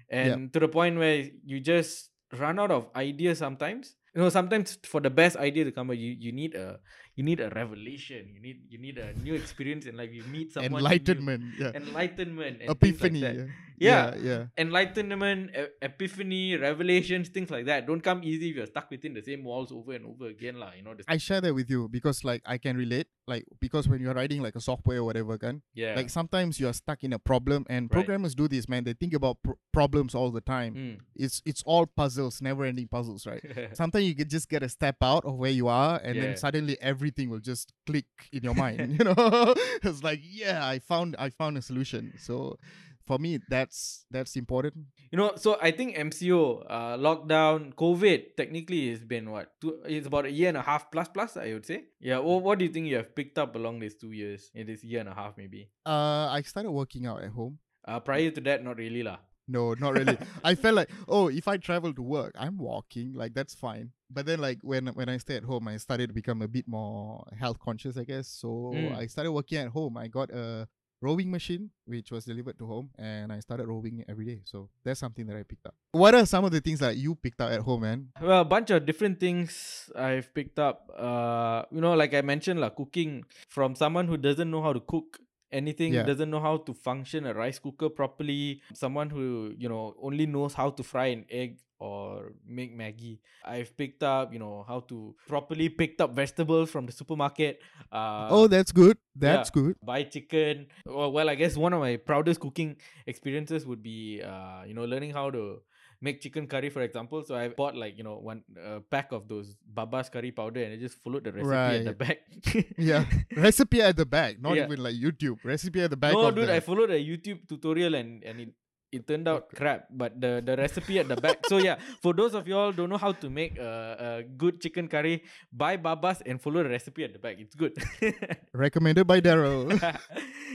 And 0.09 0.53
to 0.53 0.59
the 0.59 0.67
point 0.67 0.97
where 0.97 1.29
you 1.43 1.59
just 1.59 2.09
run 2.37 2.59
out 2.59 2.71
of 2.71 2.89
ideas 2.95 3.39
sometimes. 3.39 3.95
You 4.15 4.21
know 4.21 4.29
sometimes 4.29 4.77
for 4.83 5.01
the 5.01 5.09
best 5.09 5.37
idea 5.37 5.63
to 5.65 5.71
come 5.71 5.89
out 5.89 5.97
you, 5.97 6.15
you 6.19 6.31
need 6.31 6.53
a 6.53 6.79
you 7.15 7.23
need 7.23 7.39
a 7.39 7.49
revelation 7.53 8.25
you 8.33 8.41
need 8.41 8.57
you 8.69 8.77
need 8.77 8.97
a 8.97 9.13
new 9.21 9.33
experience 9.35 9.85
in 9.85 9.95
life 9.95 10.09
you 10.11 10.23
meet 10.33 10.51
someone. 10.51 10.81
Enlightenment, 10.81 11.43
yeah. 11.59 11.71
enlightenment 11.75 12.57
Epiphany. 12.61 13.21
like 13.21 13.35
yeah. 13.35 13.45
Yeah. 13.77 14.15
yeah, 14.15 14.21
yeah. 14.29 14.41
enlightenment 14.57 15.49
e- 15.57 15.67
epiphany 15.81 16.55
revelations 16.57 17.29
things 17.29 17.49
like 17.49 17.65
that 17.65 17.85
don't 17.87 18.01
come 18.01 18.23
easy 18.23 18.49
if 18.49 18.55
you're 18.55 18.65
stuck 18.65 18.89
within 18.89 19.13
the 19.13 19.21
same 19.21 19.43
walls 19.43 19.71
over 19.71 19.93
and 19.93 20.05
over 20.05 20.27
again 20.27 20.59
lah. 20.59 20.71
you 20.77 20.83
know 20.83 20.93
I 21.07 21.17
share 21.17 21.41
that 21.41 21.53
with 21.53 21.69
you 21.69 21.87
because 21.89 22.23
like 22.23 22.41
I 22.45 22.57
can 22.57 22.77
relate. 22.77 23.07
Like 23.25 23.45
because 23.61 23.87
when 23.87 24.01
you're 24.01 24.13
writing 24.13 24.41
like 24.43 24.55
a 24.55 24.59
software 24.59 24.97
or 24.99 25.05
whatever, 25.05 25.37
kan, 25.37 25.61
yeah 25.73 25.95
like 25.95 26.09
sometimes 26.09 26.59
you 26.59 26.67
are 26.67 26.73
stuck 26.73 27.03
in 27.05 27.13
a 27.13 27.19
problem, 27.19 27.63
and 27.69 27.83
Right. 27.87 27.91
programmers 28.03 28.35
do 28.35 28.49
this, 28.49 28.67
man. 28.67 28.83
They 28.83 28.91
think 28.91 29.13
about 29.13 29.37
pr- 29.41 29.55
problems 29.71 30.13
all 30.13 30.29
the 30.29 30.41
time. 30.41 30.75
Mm. 30.75 30.95
It's 31.15 31.41
it's 31.45 31.63
all 31.65 31.85
puzzles, 31.87 32.41
never-ending 32.41 32.89
puzzles, 32.91 33.25
right? 33.25 33.39
Sometimes 33.81 34.03
you 34.05 34.15
can 34.15 34.27
just 34.27 34.49
get 34.49 34.61
a 34.61 34.67
step 34.67 34.97
out 35.01 35.23
of 35.23 35.35
where 35.39 35.51
you 35.55 35.69
are, 35.69 36.01
and 36.03 36.19
then 36.21 36.35
suddenly 36.35 36.75
everything 37.03 37.29
will 37.29 37.43
just 37.43 37.73
click 37.85 38.07
in 38.31 38.43
your 38.43 38.55
mind. 38.55 38.95
you 38.99 39.03
know, 39.03 39.15
it's 39.83 40.03
like 40.03 40.21
yeah, 40.23 40.65
I 40.65 40.79
found 40.79 41.15
I 41.19 41.29
found 41.29 41.57
a 41.57 41.61
solution. 41.61 42.13
So 42.17 42.57
for 43.05 43.19
me, 43.19 43.39
that's 43.49 44.05
that's 44.09 44.37
important. 44.39 44.87
You 45.11 45.17
know, 45.19 45.33
so 45.35 45.57
I 45.61 45.71
think 45.71 45.97
MCO, 45.97 46.63
uh, 46.63 46.95
lockdown, 46.95 47.75
COVID, 47.75 48.39
technically 48.39 48.89
has 48.89 49.03
been 49.03 49.29
what? 49.29 49.51
Two, 49.59 49.83
it's 49.85 50.07
about 50.07 50.25
a 50.25 50.31
year 50.31 50.47
and 50.47 50.57
a 50.57 50.63
half 50.63 50.89
plus 50.89 51.09
plus, 51.09 51.35
I 51.35 51.51
would 51.51 51.65
say. 51.65 51.91
Yeah. 51.99 52.19
Well, 52.19 52.39
what 52.39 52.59
do 52.59 52.65
you 52.65 52.71
think 52.71 52.87
you 52.87 52.95
have 52.95 53.13
picked 53.13 53.37
up 53.37 53.55
along 53.55 53.79
these 53.83 53.95
two 53.95 54.15
years? 54.15 54.49
In 54.55 54.65
this 54.65 54.83
year 54.83 55.01
and 55.01 55.09
a 55.09 55.13
half, 55.13 55.35
maybe. 55.35 55.69
Uh, 55.85 56.31
I 56.31 56.41
started 56.47 56.71
working 56.71 57.05
out 57.05 57.21
at 57.21 57.31
home. 57.31 57.59
Uh, 57.83 57.99
prior 57.99 58.31
to 58.31 58.39
that, 58.47 58.63
not 58.63 58.79
really 58.79 59.03
lah. 59.03 59.19
No, 59.47 59.73
not 59.73 59.93
really. 59.93 60.17
I 60.43 60.55
felt 60.55 60.75
like, 60.75 60.89
oh, 61.07 61.27
if 61.27 61.47
I 61.47 61.57
travel 61.57 61.93
to 61.93 62.01
work, 62.01 62.31
I'm 62.37 62.57
walking, 62.57 63.13
like 63.13 63.33
that's 63.33 63.53
fine. 63.53 63.91
But 64.09 64.25
then, 64.25 64.39
like 64.39 64.59
when 64.61 64.87
when 64.87 65.09
I 65.09 65.17
stay 65.17 65.35
at 65.35 65.43
home, 65.43 65.67
I 65.67 65.77
started 65.77 66.07
to 66.07 66.13
become 66.13 66.41
a 66.41 66.47
bit 66.47 66.67
more 66.67 67.25
health 67.37 67.59
conscious, 67.59 67.97
I 67.97 68.03
guess. 68.05 68.27
So 68.27 68.71
Mm. 68.73 68.95
I 68.95 69.07
started 69.07 69.31
working 69.31 69.57
at 69.57 69.67
home. 69.69 69.97
I 69.97 70.07
got 70.07 70.29
a 70.31 70.67
rowing 71.01 71.29
machine 71.29 71.69
which 71.85 72.11
was 72.11 72.23
delivered 72.23 72.57
to 72.57 72.65
home, 72.65 72.89
and 72.97 73.33
I 73.33 73.39
started 73.41 73.67
rowing 73.67 74.05
every 74.07 74.23
day. 74.25 74.39
So 74.45 74.69
that's 74.85 75.01
something 75.01 75.27
that 75.27 75.35
I 75.35 75.43
picked 75.43 75.65
up. 75.67 75.75
What 75.91 76.15
are 76.15 76.25
some 76.25 76.45
of 76.45 76.51
the 76.51 76.61
things 76.61 76.79
that 76.79 76.95
you 76.95 77.13
picked 77.15 77.41
up 77.41 77.51
at 77.51 77.59
home, 77.59 77.81
man? 77.81 78.07
Well, 78.21 78.39
a 78.41 78.45
bunch 78.45 78.69
of 78.71 78.85
different 78.85 79.19
things 79.19 79.91
I've 79.97 80.33
picked 80.33 80.59
up. 80.59 80.87
Uh, 80.95 81.63
you 81.71 81.81
know, 81.81 81.93
like 81.95 82.13
I 82.13 82.21
mentioned, 82.21 82.61
lah, 82.61 82.69
cooking 82.69 83.25
from 83.49 83.75
someone 83.75 84.07
who 84.07 84.15
doesn't 84.15 84.49
know 84.49 84.61
how 84.63 84.71
to 84.71 84.79
cook 84.79 85.19
anything, 85.53 85.93
Yeah. 85.93 86.03
doesn't 86.03 86.29
know 86.29 86.39
how 86.41 86.57
to 86.57 86.73
function 86.73 87.25
a 87.27 87.33
rice 87.33 87.59
cooker 87.59 87.89
properly, 87.89 88.61
someone 88.73 89.09
who, 89.09 89.53
you 89.57 89.69
know, 89.69 89.95
only 90.01 90.25
knows 90.25 90.53
how 90.53 90.69
to 90.71 90.83
fry 90.83 91.07
an 91.07 91.25
egg 91.29 91.59
or 91.79 92.31
make 92.47 92.71
Maggi. 92.75 93.19
I've 93.43 93.75
picked 93.77 94.03
up, 94.03 94.31
you 94.33 94.39
know, 94.39 94.63
how 94.67 94.79
to 94.91 95.15
properly 95.27 95.67
picked 95.69 95.99
up 96.01 96.13
vegetables 96.15 96.71
from 96.71 96.85
the 96.85 96.91
supermarket. 96.93 97.61
Uh, 97.91 98.27
oh, 98.31 98.47
that's 98.47 98.71
good. 98.71 98.97
That's 99.15 99.49
good. 99.49 99.75
buy 99.83 100.03
chicken. 100.03 100.67
Well, 100.85 101.11
well, 101.11 101.29
I 101.29 101.35
guess 101.35 101.57
one 101.57 101.73
of 101.73 101.81
my 101.81 101.97
proudest 101.97 102.39
cooking 102.39 102.77
experiences 103.05 103.65
would 103.67 103.83
be, 103.83 104.21
uh, 104.23 104.63
you 104.65 104.73
know, 104.73 104.85
learning 104.85 105.11
how 105.11 105.29
to 105.31 105.59
make 106.03 106.19
chicken 106.19 106.45
curry, 106.45 106.69
for 106.69 106.83
example. 106.83 107.23
So 107.23 107.33
I 107.33 107.47
bought 107.47 107.79
like 107.79 107.97
you 107.97 108.03
know 108.03 108.19
one 108.19 108.43
uh, 108.59 108.83
pack 108.91 109.15
of 109.15 109.31
those 109.31 109.55
Baba's 109.63 110.11
curry 110.11 110.35
powder, 110.35 110.61
and 110.61 110.75
I 110.75 110.77
just 110.77 110.99
followed 110.99 111.23
the 111.23 111.31
recipe 111.31 111.79
at 111.79 111.85
the 111.87 111.95
back. 111.95 112.19
Yeah, 112.77 113.07
recipe 113.37 113.81
at 113.81 113.95
the 113.95 114.05
back, 114.05 114.41
not 114.43 114.59
Yeah. 114.59 114.67
even 114.67 114.83
like 114.83 114.99
YouTube. 114.99 115.39
Recipe 115.43 115.81
at 115.81 115.89
the 115.89 115.97
back. 115.97 116.13
no, 116.13 116.29
dude, 116.29 116.51
the... 116.51 116.55
I 116.55 116.59
followed 116.59 116.91
a 116.91 116.99
YouTube 116.99 117.47
tutorial 117.47 117.95
and 117.95 118.21
and 118.27 118.41
it. 118.41 118.51
It 118.93 119.07
turned 119.09 119.25
out 119.25 119.49
crap, 119.49 119.89
but 119.89 120.21
the, 120.21 120.37
the 120.45 120.53
recipe 120.53 120.99
at 120.99 121.07
the 121.09 121.17
back. 121.17 121.41
So 121.49 121.57
yeah, 121.57 121.81
for 122.03 122.13
those 122.13 122.35
of 122.37 122.45
y'all 122.45 122.71
don't 122.71 122.93
know 122.93 123.01
how 123.01 123.11
to 123.11 123.27
make 123.27 123.57
a, 123.57 123.97
a 123.97 124.11
good 124.21 124.61
chicken 124.61 124.85
curry, 124.87 125.23
buy 125.49 125.77
Baba's 125.81 126.21
and 126.21 126.37
follow 126.39 126.61
the 126.61 126.69
recipe 126.69 127.03
at 127.03 127.11
the 127.11 127.17
back. 127.17 127.41
It's 127.41 127.57
good. 127.57 127.73
recommended 128.53 129.09
by 129.09 129.17
Daryl. 129.19 129.65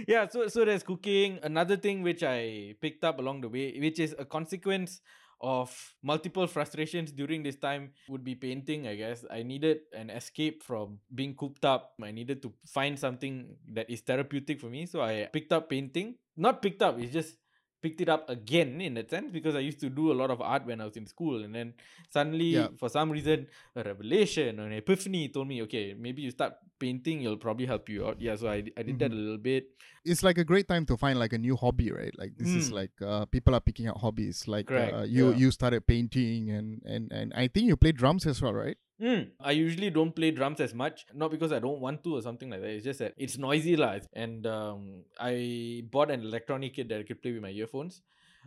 yeah, 0.07 0.31
so 0.31 0.47
so 0.47 0.63
there's 0.65 0.87
cooking. 0.87 1.43
Another 1.43 1.75
thing 1.75 2.07
which 2.07 2.23
I 2.23 2.79
picked 2.79 3.03
up 3.03 3.19
along 3.19 3.43
the 3.43 3.51
way, 3.51 3.75
which 3.75 3.99
is 3.99 4.15
a 4.15 4.25
consequence 4.25 5.03
of 5.41 5.71
multiple 6.03 6.47
frustrations 6.47 7.13
during 7.13 7.43
this 7.43 7.57
time, 7.57 7.93
would 8.09 8.25
be 8.25 8.35
painting. 8.35 8.87
I 8.87 8.97
guess 8.97 9.25
I 9.31 9.43
needed 9.43 9.81
an 9.93 10.11
escape 10.11 10.63
from 10.63 10.99
being 11.15 11.35
cooped 11.35 11.65
up. 11.65 11.95
I 12.03 12.11
needed 12.11 12.43
to 12.43 12.53
find 12.67 12.99
something 12.99 13.57
that 13.73 13.89
is 13.91 14.01
therapeutic 14.01 14.61
for 14.61 14.67
me, 14.67 14.87
so 14.87 15.01
I 15.01 15.29
picked 15.33 15.53
up 15.53 15.71
painting. 15.71 16.17
Not 16.37 16.63
picked 16.63 16.83
up, 16.83 16.99
it's 16.99 17.13
just 17.13 17.37
picked 17.81 18.01
it 18.01 18.09
up 18.09 18.29
again 18.29 18.81
in 18.81 18.95
that 18.95 19.09
sense 19.11 19.31
because 19.31 19.55
I 19.55 19.61
used 19.61 19.81
to 19.81 19.89
do 19.89 20.11
a 20.13 20.17
lot 20.21 20.31
of 20.31 20.41
art 20.41 20.67
when 20.67 20.81
I 20.81 20.85
was 20.85 20.97
in 20.97 21.07
school 21.07 21.45
and 21.45 21.55
then 21.55 21.75
suddenly 22.11 22.51
Yeah. 22.57 22.69
for 22.77 22.89
some 22.89 23.11
reason 23.11 23.47
a 23.77 23.83
revelation 23.85 24.59
or 24.61 24.67
an 24.67 24.73
epiphany 24.73 25.29
told 25.29 25.47
me 25.49 25.63
okay 25.63 25.95
maybe 25.99 26.23
you 26.23 26.31
start 26.31 26.55
painting 26.79 27.23
it'll 27.23 27.37
probably 27.37 27.67
help 27.67 27.89
you 27.89 28.07
out 28.07 28.21
yeah 28.21 28.35
so 28.37 28.49
I, 28.49 28.65
I 28.77 28.83
did 28.83 28.99
that 29.01 29.11
a 29.11 29.15
little 29.15 29.39
bit 29.39 29.71
it's 30.05 30.23
like 30.23 30.39
a 30.39 30.45
great 30.45 30.67
time 30.69 30.87
to 30.87 30.97
find 30.97 31.19
like 31.19 31.33
a 31.35 31.39
new 31.39 31.55
hobby, 31.57 31.91
right? 31.93 32.15
Like 32.19 32.33
this 32.39 32.49
is 32.49 32.71
Mm. 32.71 32.75
like 32.81 32.93
uh, 33.05 33.27
people 33.27 33.55
are 33.55 33.61
picking 33.61 33.89
up 33.89 33.99
hobbies. 33.99 34.49
Like 34.49 34.71
uh, 34.71 35.05
you 35.07 35.31
yeah. 35.31 35.37
you 35.37 35.51
started 35.51 35.87
painting 35.87 36.51
and 36.51 36.81
and 36.87 37.13
and 37.13 37.35
I 37.35 37.49
think 37.49 37.67
you 37.67 37.77
play 37.77 37.93
drums 37.93 38.25
as 38.27 38.41
well, 38.41 38.55
right? 38.55 38.79
Mm, 39.01 39.31
I 39.41 39.53
usually 39.53 39.91
don't 39.91 40.15
play 40.15 40.31
drums 40.33 40.61
as 40.61 40.75
much, 40.75 41.07
not 41.15 41.31
because 41.31 41.53
I 41.53 41.61
don't 41.61 41.81
want 41.81 42.03
to 42.05 42.17
or 42.17 42.23
something 42.23 42.51
like 42.51 42.61
that. 42.63 42.71
It's 42.71 42.85
just 42.85 42.99
that 42.99 43.15
it's 43.17 43.39
noisy 43.39 43.77
lah. 43.77 43.99
And 44.13 44.47
um, 44.47 45.05
I 45.21 45.85
bought 45.91 46.11
an 46.11 46.23
electronic 46.23 46.75
kit 46.75 46.89
that 46.89 46.99
I 47.01 47.03
could 47.05 47.23
play 47.23 47.33
with 47.33 47.43
my 47.43 47.51
earphones. 47.51 48.03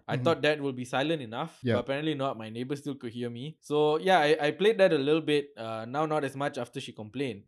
I 0.08 0.18
Mhm. 0.18 0.24
thought 0.26 0.42
that 0.42 0.60
will 0.60 0.74
be 0.74 0.84
silent 0.84 1.22
enough, 1.22 1.60
Yeah. 1.64 1.76
but 1.76 1.80
apparently 1.86 2.16
not. 2.16 2.38
My 2.38 2.50
neighbor 2.50 2.76
still 2.76 2.96
could 2.96 3.14
hear 3.14 3.30
me. 3.30 3.56
So 3.62 3.98
yeah, 4.00 4.20
I, 4.20 4.48
I 4.48 4.52
played 4.52 4.78
that 4.80 4.92
a 4.92 4.98
little 4.98 5.22
bit. 5.22 5.54
Uh, 5.56 5.86
now 5.86 6.06
not 6.06 6.24
as 6.26 6.36
much 6.36 6.58
after 6.58 6.82
she 6.82 6.92
complained. 6.92 7.44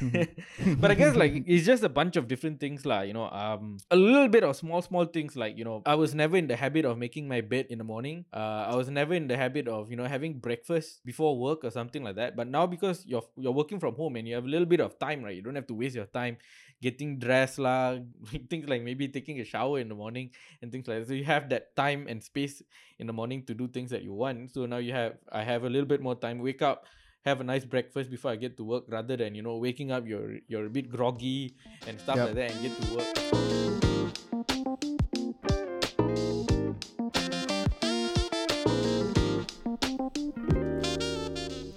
But 0.80 0.90
I 0.90 0.94
guess 0.94 1.14
like 1.16 1.44
it's 1.46 1.66
just 1.66 1.82
a 1.82 1.88
bunch 1.88 2.16
of 2.16 2.28
different 2.28 2.60
things, 2.60 2.84
lah. 2.84 3.02
You 3.02 3.12
know, 3.12 3.28
um, 3.30 3.78
a 3.90 3.96
little 3.96 4.28
bit 4.28 4.44
of 4.44 4.56
small, 4.56 4.82
small 4.82 5.04
things 5.06 5.36
like 5.36 5.56
you 5.58 5.64
know, 5.64 5.82
I 5.86 5.94
was 5.94 6.14
never 6.14 6.36
in 6.36 6.46
the 6.46 6.56
habit 6.56 6.84
of 6.84 6.98
making 6.98 7.28
my 7.28 7.40
bed 7.40 7.66
in 7.70 7.78
the 7.78 7.84
morning. 7.84 8.24
Uh, 8.32 8.68
I 8.68 8.76
was 8.76 8.88
never 8.90 9.14
in 9.14 9.28
the 9.28 9.36
habit 9.36 9.68
of 9.68 9.90
you 9.90 9.96
know 9.96 10.06
having 10.06 10.38
breakfast 10.38 11.04
before 11.04 11.38
work 11.38 11.64
or 11.64 11.70
something 11.70 12.02
like 12.02 12.16
that. 12.16 12.36
But 12.36 12.48
now 12.48 12.66
because 12.66 13.04
you're 13.06 13.24
you're 13.36 13.52
working 13.52 13.80
from 13.80 13.94
home 13.94 14.16
and 14.16 14.26
you 14.26 14.34
have 14.34 14.44
a 14.44 14.52
little 14.52 14.66
bit 14.68 14.80
of 14.80 14.98
time, 14.98 15.22
right? 15.22 15.34
You 15.34 15.42
don't 15.42 15.56
have 15.56 15.68
to 15.68 15.74
waste 15.74 15.96
your 15.96 16.06
time 16.10 16.38
getting 16.80 17.18
dressed, 17.18 17.58
lah. 17.58 17.98
things 18.50 18.68
like 18.68 18.82
maybe 18.82 19.08
taking 19.08 19.40
a 19.40 19.44
shower 19.44 19.78
in 19.78 19.88
the 19.88 19.94
morning 19.94 20.30
and 20.62 20.70
things 20.70 20.86
like 20.86 21.00
that. 21.00 21.08
So 21.08 21.14
you 21.14 21.24
have 21.24 21.48
that 21.50 21.74
time 21.76 22.06
and 22.08 22.22
space 22.22 22.62
in 22.98 23.06
the 23.06 23.12
morning 23.12 23.44
to 23.46 23.54
do 23.54 23.68
things 23.68 23.90
that 23.90 24.02
you 24.02 24.12
want. 24.12 24.50
So 24.52 24.66
now 24.66 24.78
you 24.78 24.92
have 24.92 25.18
I 25.30 25.42
have 25.42 25.64
a 25.64 25.70
little 25.70 25.88
bit 25.88 26.00
more 26.00 26.14
time. 26.14 26.38
Wake 26.38 26.62
up, 26.62 26.86
have 27.28 27.40
a 27.40 27.44
nice 27.44 27.64
breakfast 27.64 28.10
before 28.10 28.30
I 28.32 28.36
get 28.36 28.56
to 28.56 28.64
work, 28.64 28.84
rather 28.88 29.16
than 29.16 29.34
you 29.34 29.42
know 29.42 29.56
waking 29.56 29.90
up 29.92 30.06
you're 30.06 30.38
you're 30.48 30.66
a 30.66 30.70
bit 30.70 30.90
groggy 30.90 31.54
and 31.86 32.00
stuff 32.00 32.16
Yep. 32.16 32.26
like 32.26 32.34
that 32.34 32.50
and 32.52 32.62
get 32.62 32.72
to 32.80 32.86
work. 32.96 34.18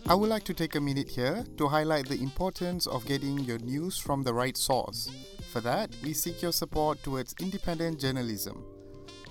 I 0.07 0.13
would 0.13 0.29
like 0.29 0.43
to 0.45 0.53
take 0.53 0.75
a 0.75 0.81
minute 0.81 1.07
here 1.09 1.45
to 1.57 1.67
highlight 1.67 2.07
the 2.09 2.21
importance 2.21 2.85
of 2.85 3.05
getting 3.05 3.39
your 3.39 3.59
news 3.59 3.97
from 3.97 4.23
the 4.23 4.33
right 4.33 4.57
source. 4.57 5.09
For 5.53 5.61
that, 5.61 5.89
we 6.03 6.13
seek 6.13 6.41
your 6.41 6.51
support 6.51 7.01
towards 7.03 7.33
independent 7.39 7.99
journalism. 7.99 8.65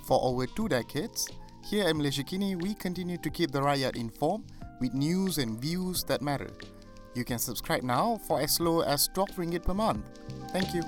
For 0.07 0.19
over 0.23 0.47
two 0.47 0.69
decades, 0.69 1.29
here 1.69 1.87
at 1.87 1.95
Malaysiakini, 1.95 2.61
we 2.63 2.75
continue 2.75 3.19
to 3.19 3.31
keep 3.31 3.51
the 3.51 3.61
Rakyat 3.61 3.97
informed 3.97 4.51
with 4.81 4.95
news 4.95 5.39
and 5.39 5.61
views 5.61 6.03
that 6.05 6.23
matter. 6.23 6.51
You 7.15 7.25
can 7.25 7.39
subscribe 7.39 7.83
now 7.83 8.19
for 8.27 8.41
as 8.41 8.59
low 8.61 8.81
as 8.81 9.09
12 9.15 9.29
ringgit 9.37 9.63
per 9.65 9.75
month. 9.75 10.05
Thank 10.53 10.73
you. 10.75 10.83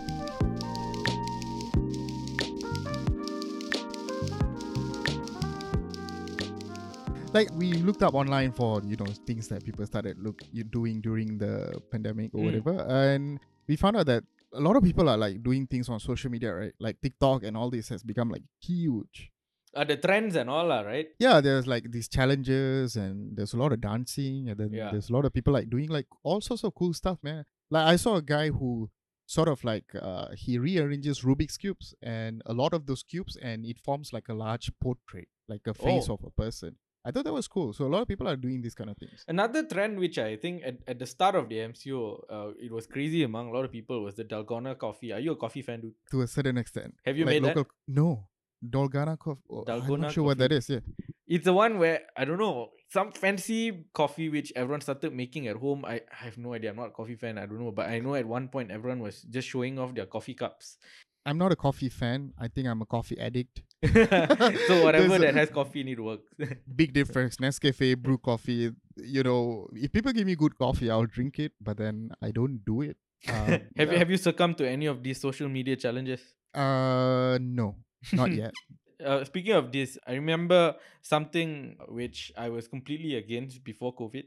like 7.33 7.49
we 7.55 7.73
looked 7.73 8.03
up 8.03 8.15
online 8.15 8.53
for 8.53 8.83
you 8.85 8.97
know 8.97 9.07
things 9.27 9.49
that 9.49 9.65
people 9.65 9.85
started 9.87 10.19
look 10.19 10.43
doing 10.71 11.01
during 11.01 11.39
the 11.39 11.81
pandemic 11.91 12.35
or 12.35 12.41
Mm. 12.41 12.45
whatever 12.45 12.85
and 12.89 13.41
we 13.67 13.77
found 13.77 13.97
out 13.97 14.07
that 14.07 14.25
a 14.53 14.61
lot 14.61 14.77
of 14.77 14.83
people 14.83 15.09
are 15.09 15.17
like 15.17 15.43
doing 15.43 15.67
things 15.67 15.89
on 15.89 15.99
social 15.99 16.31
media 16.31 16.53
right 16.55 16.73
like 16.79 17.01
tiktok 17.01 17.43
and 17.43 17.57
all 17.57 17.71
this 17.71 17.89
has 17.89 18.03
become 18.03 18.29
like 18.29 18.43
huge 18.61 19.31
Uh, 19.75 19.85
the 19.85 19.97
trends 19.97 20.37
and 20.37 20.51
all, 20.51 20.67
lah, 20.67 20.81
right? 20.83 21.09
yeah 21.19 21.41
there's 21.41 21.67
like 21.67 21.85
these 21.91 22.09
challenges 22.09 22.97
and 22.97 23.37
there's 23.37 23.55
a 23.55 23.57
lot 23.63 23.73
of 23.73 23.81
dancing 23.81 24.49
and 24.51 24.59
then 24.61 24.71
Yeah. 24.73 24.91
there's 24.93 25.09
a 25.11 25.13
lot 25.13 25.25
of 25.25 25.33
people 25.33 25.53
like 25.59 25.69
doing 25.71 25.89
like 25.89 26.07
all 26.23 26.41
sorts 26.49 26.63
of 26.65 26.75
cool 26.75 26.93
stuff 26.93 27.19
man 27.23 27.45
like 27.71 27.87
i 27.93 27.97
saw 27.97 28.17
a 28.17 28.23
guy 28.35 28.47
who 28.51 28.91
sort 29.37 29.49
of 29.49 29.65
like 29.65 29.89
uh, 30.09 30.29
he 30.45 30.59
rearranges 30.59 31.21
rubik's 31.29 31.57
cubes 31.57 31.95
and 32.03 32.43
a 32.45 32.55
lot 32.63 32.73
of 32.79 32.85
those 32.89 33.03
cubes 33.03 33.35
and 33.51 33.65
it 33.73 33.79
forms 33.87 34.13
like 34.13 34.29
a 34.29 34.35
large 34.35 34.69
portrait 34.87 35.29
like 35.49 35.63
a 35.67 35.75
face 35.87 36.07
Oh. 36.11 36.15
of 36.17 36.21
a 36.31 36.33
person 36.43 36.77
i 37.07 37.11
thought 37.11 37.25
that 37.29 37.33
was 37.41 37.49
cool 37.49 37.73
so 37.73 37.87
a 37.87 37.93
lot 37.95 38.03
of 38.05 38.09
people 38.13 38.29
are 38.33 38.37
doing 38.45 38.61
these 38.67 38.75
kind 38.81 38.91
of 38.91 38.97
things 38.99 39.25
Another 39.37 39.63
trend 39.73 39.99
which 40.05 40.19
I 40.19 40.37
think 40.45 40.57
at, 40.71 40.77
at 40.93 40.99
the 41.03 41.07
start 41.15 41.35
of 41.41 41.49
the 41.53 41.59
MCO, 41.71 42.01
uh, 42.37 42.51
it 42.67 42.71
was 42.79 42.85
crazy 42.87 43.23
among 43.31 43.49
a 43.49 43.53
lot 43.57 43.65
of 43.69 43.73
people 43.79 43.97
was 44.09 44.15
the 44.21 44.25
Dalgona 44.33 44.73
coffee. 44.85 45.11
Are 45.17 45.19
you 45.27 45.33
a 45.33 45.37
coffee 45.45 45.63
fan, 45.69 45.81
dude? 45.85 45.95
to 46.13 46.21
a 46.27 46.29
certain 46.37 46.59
extent 46.65 46.95
Have 47.07 47.17
you 47.19 47.25
like 47.25 47.35
made 47.35 47.45
that? 47.49 47.57
local 47.57 47.73
no 48.03 48.11
Dalgona 48.65 49.19
coffee. 49.19 49.43
I'm 49.69 50.01
not 50.01 50.13
sure 50.13 50.25
what 50.25 50.39
that 50.39 50.53
is. 50.53 50.69
Yeah. 50.69 50.81
It's 51.27 51.45
the 51.45 51.53
one 51.53 51.79
where 51.79 52.01
I 52.17 52.25
don't 52.25 52.39
know 52.39 52.71
some 52.93 53.11
fancy 53.13 53.87
coffee 53.95 54.29
which 54.29 54.53
everyone 54.55 54.81
started 54.83 55.15
making 55.15 55.49
at 55.49 55.57
home. 55.57 55.85
I, 55.85 56.03
I 56.13 56.25
have 56.25 56.37
no 56.37 56.53
idea. 56.55 56.71
I'm 56.71 56.77
not 56.77 56.89
a 56.89 56.91
coffee 56.91 57.17
fan. 57.17 57.39
I 57.39 57.47
don't 57.47 57.59
know, 57.59 57.73
but 57.73 57.89
I 57.89 58.01
know 58.01 58.15
at 58.15 58.27
one 58.27 58.49
point 58.49 58.71
everyone 58.71 59.01
was 59.01 59.23
just 59.23 59.49
showing 59.49 59.79
off 59.79 59.95
their 59.95 60.07
coffee 60.07 60.35
cups. 60.35 60.77
I'm 61.25 61.39
not 61.39 61.53
a 61.53 61.57
coffee 61.57 61.89
fan. 61.89 62.33
I 62.39 62.49
think 62.49 62.69
I'm 62.69 62.83
a 62.83 62.87
coffee 62.87 63.19
addict. 63.19 63.63
so 63.87 63.93
whatever 64.85 65.19
that 65.19 65.35
has 65.35 65.51
coffee 65.51 65.81
in 65.81 65.89
it 65.89 66.01
works. 66.01 66.29
Big 66.77 66.93
difference. 66.93 67.37
Nescafe, 67.37 67.97
brew 67.97 68.19
coffee. 68.19 68.71
You 68.97 69.23
know, 69.23 69.69
if 69.73 69.93
people 69.93 70.13
give 70.13 70.27
me 70.27 70.35
good 70.35 70.59
coffee, 70.59 70.91
I'll 70.91 71.07
drink 71.07 71.39
it, 71.39 71.53
but 71.61 71.79
then 71.79 72.11
I 72.21 72.31
don't 72.31 72.65
do 72.65 72.83
it. 72.83 72.97
Um, 73.29 73.61
have 73.77 73.93
you 73.93 73.99
have 73.99 74.11
you 74.11 74.17
succumbed 74.17 74.59
to 74.59 74.69
any 74.69 74.87
of 74.87 75.03
these 75.03 75.21
social 75.21 75.49
media 75.49 75.77
challenges? 75.77 76.21
Uh, 76.53 77.39
no, 77.41 77.77
not 78.11 78.35
yet. 78.35 78.55
Uh, 79.05 79.25
speaking 79.25 79.53
of 79.53 79.73
this, 79.73 79.99
I 80.07 80.15
remember 80.15 80.77
something 81.03 81.77
which 81.89 82.31
I 82.37 82.49
was 82.51 82.69
completely 82.69 83.17
against 83.17 83.65
before 83.65 83.95
COVID, 83.97 84.25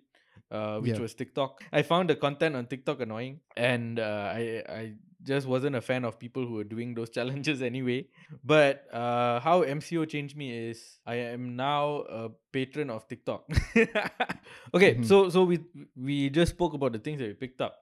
uh, 0.52 0.80
which 0.80 0.98
Yeah. 0.98 1.00
was 1.00 1.14
TikTok. 1.14 1.64
I 1.72 1.82
found 1.82 2.10
the 2.10 2.16
content 2.16 2.56
on 2.56 2.68
TikTok 2.68 3.00
annoying, 3.00 3.40
and 3.56 4.00
uh, 4.00 4.32
I 4.36 4.64
I 4.68 4.94
just 5.24 5.48
wasn't 5.48 5.76
a 5.76 5.82
fan 5.82 6.04
of 6.06 6.20
people 6.20 6.46
who 6.46 6.56
were 6.56 6.68
doing 6.68 6.94
those 6.94 7.10
challenges 7.18 7.62
anyway. 7.62 8.08
But 8.44 8.84
uh, 8.94 9.40
how 9.40 9.62
MCO 9.64 10.06
changed 10.06 10.36
me 10.36 10.52
is 10.70 11.00
I 11.06 11.16
am 11.32 11.56
now 11.56 12.04
a 12.10 12.30
patron 12.52 12.90
of 12.90 13.08
TikTok. 13.08 13.48
okay, 14.74 15.00
Mhm. 15.00 15.06
so 15.06 15.30
so 15.30 15.44
we 15.44 15.60
we 15.96 16.30
just 16.30 16.52
spoke 16.54 16.74
about 16.74 16.94
the 16.94 17.00
things 17.00 17.20
that 17.20 17.28
we 17.28 17.34
picked 17.34 17.62
up. 17.62 17.80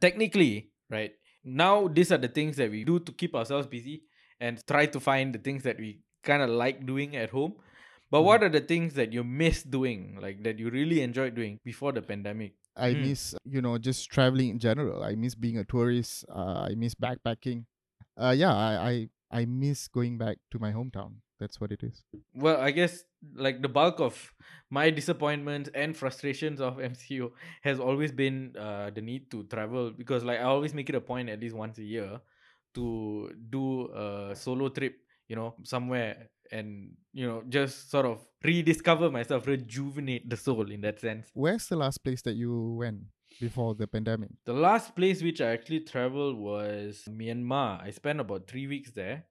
Technically, 0.00 0.70
right 0.90 1.12
now, 1.44 1.88
these 1.88 2.12
are 2.12 2.18
the 2.18 2.28
things 2.28 2.56
that 2.56 2.70
we 2.70 2.84
do 2.84 2.98
to 3.00 3.12
keep 3.12 3.34
ourselves 3.34 3.66
busy 3.66 4.04
and 4.40 4.60
try 4.66 4.86
to 4.86 5.00
find 5.00 5.34
the 5.34 5.38
things 5.38 5.62
that 5.64 5.78
we 5.78 6.00
kind 6.22 6.42
of 6.42 6.50
like 6.50 6.86
doing 6.86 7.16
at 7.16 7.30
home. 7.30 7.54
But 8.10 8.22
what 8.22 8.42
are 8.42 8.48
the 8.48 8.60
things 8.60 8.94
that 8.94 9.12
you 9.12 9.22
miss 9.22 9.62
doing, 9.62 10.18
like 10.20 10.42
that 10.42 10.58
you 10.58 10.68
really 10.70 11.00
enjoyed 11.02 11.34
doing 11.36 11.60
before 11.64 11.92
the 11.92 12.02
pandemic? 12.02 12.54
I 12.76 12.94
Mm. 12.94 13.06
miss, 13.06 13.34
you 13.44 13.60
know, 13.62 13.78
just 13.78 14.10
traveling 14.10 14.48
in 14.50 14.58
general. 14.58 15.02
I 15.04 15.14
miss 15.14 15.34
being 15.34 15.58
a 15.58 15.64
tourist. 15.64 16.24
Uh, 16.28 16.66
I 16.70 16.74
miss 16.74 16.94
backpacking. 16.94 17.66
Uh, 18.16 18.34
yeah, 18.36 18.54
I, 18.54 18.90
I, 19.30 19.42
I 19.42 19.44
miss 19.44 19.86
going 19.86 20.18
back 20.18 20.38
to 20.50 20.58
my 20.58 20.72
hometown. 20.72 21.22
That's 21.38 21.60
what 21.60 21.72
it 21.72 21.82
is. 21.82 22.02
Well, 22.34 22.60
I 22.60 22.70
guess 22.70 23.04
like 23.34 23.62
the 23.62 23.68
bulk 23.68 24.00
of 24.00 24.32
my 24.70 24.90
disappointments 24.90 25.70
and 25.74 25.96
frustrations 25.96 26.60
of 26.60 26.76
MCO 26.92 27.32
has 27.62 27.78
always 27.80 28.12
been 28.12 28.56
uh, 28.58 28.90
the 28.90 29.00
need 29.00 29.30
to 29.30 29.44
travel 29.44 29.90
because 29.90 30.24
like 30.24 30.38
I 30.40 30.44
always 30.44 30.74
make 30.74 30.88
it 30.88 30.94
a 30.94 31.00
point 31.00 31.28
at 31.28 31.40
least 31.40 31.54
once 31.54 31.78
a 31.78 31.84
year 31.84 32.20
to 32.74 33.32
do 33.50 33.90
a 33.94 34.34
solo 34.34 34.68
trip, 34.68 34.96
you 35.28 35.36
know, 35.36 35.54
somewhere 35.64 36.28
and 36.52 36.90
you 37.12 37.26
know 37.26 37.42
just 37.48 37.90
sort 37.90 38.06
of 38.06 38.26
rediscover 38.44 39.10
myself, 39.10 39.46
rejuvenate 39.46 40.28
the 40.28 40.36
soul 40.36 40.70
in 40.70 40.80
that 40.80 40.98
sense. 41.00 41.30
Where's 41.34 41.66
the 41.68 41.76
last 41.76 42.02
place 42.02 42.22
that 42.22 42.34
you 42.34 42.74
went 42.78 43.02
before 43.40 43.74
the 43.74 43.86
pandemic? 43.86 44.30
The 44.44 44.52
last 44.52 44.96
place 44.96 45.22
which 45.22 45.40
I 45.40 45.52
actually 45.52 45.80
traveled 45.80 46.36
was 46.36 47.04
Myanmar. 47.08 47.82
I 47.82 47.90
spent 47.90 48.20
about 48.20 48.48
three 48.48 48.66
weeks 48.66 48.90
there. 48.92 49.26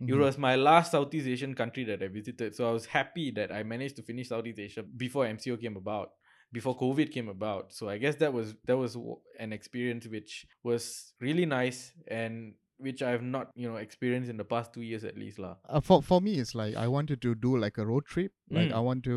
It 0.00 0.10
Mhm. 0.10 0.18
was 0.18 0.36
my 0.38 0.56
last 0.56 0.90
Southeast 0.90 1.28
Asian 1.28 1.54
country 1.54 1.84
that 1.84 2.02
I 2.02 2.08
visited. 2.08 2.54
So 2.56 2.68
I 2.68 2.72
was 2.72 2.86
happy 2.86 3.30
that 3.32 3.52
I 3.52 3.62
managed 3.62 3.94
to 3.96 4.02
finish 4.02 4.28
Southeast 4.28 4.58
Asia 4.58 4.82
before 4.82 5.24
MCO 5.26 5.56
came 5.56 5.76
about, 5.76 6.08
before 6.52 6.76
COVID 6.76 7.12
came 7.12 7.28
about. 7.28 7.72
So 7.72 7.88
I 7.88 7.98
guess 7.98 8.16
that 8.16 8.32
was 8.32 8.56
that 8.66 8.76
was 8.76 8.98
an 9.38 9.52
experience 9.52 10.08
which 10.08 10.46
was 10.64 11.14
really 11.20 11.46
nice 11.46 11.92
and 12.08 12.54
which 12.84 13.02
I 13.02 13.10
have 13.10 13.22
not, 13.22 13.50
you 13.62 13.68
know, 13.68 13.76
experienced 13.82 14.30
in 14.30 14.36
the 14.42 14.44
past 14.52 14.72
two 14.76 14.82
years 14.88 15.04
at 15.10 15.18
least. 15.22 15.38
lah. 15.44 15.54
Uh, 15.68 15.80
for 15.88 16.00
for 16.10 16.20
me, 16.26 16.34
it's 16.44 16.54
like 16.60 16.76
I 16.84 16.86
wanted 16.96 17.20
to 17.26 17.34
do 17.46 17.56
like 17.64 17.78
a 17.84 17.86
road 17.92 18.06
trip. 18.14 18.32
Like 18.58 18.68
Mm. 18.70 18.76
I 18.78 18.80
want 18.88 19.02
to 19.04 19.16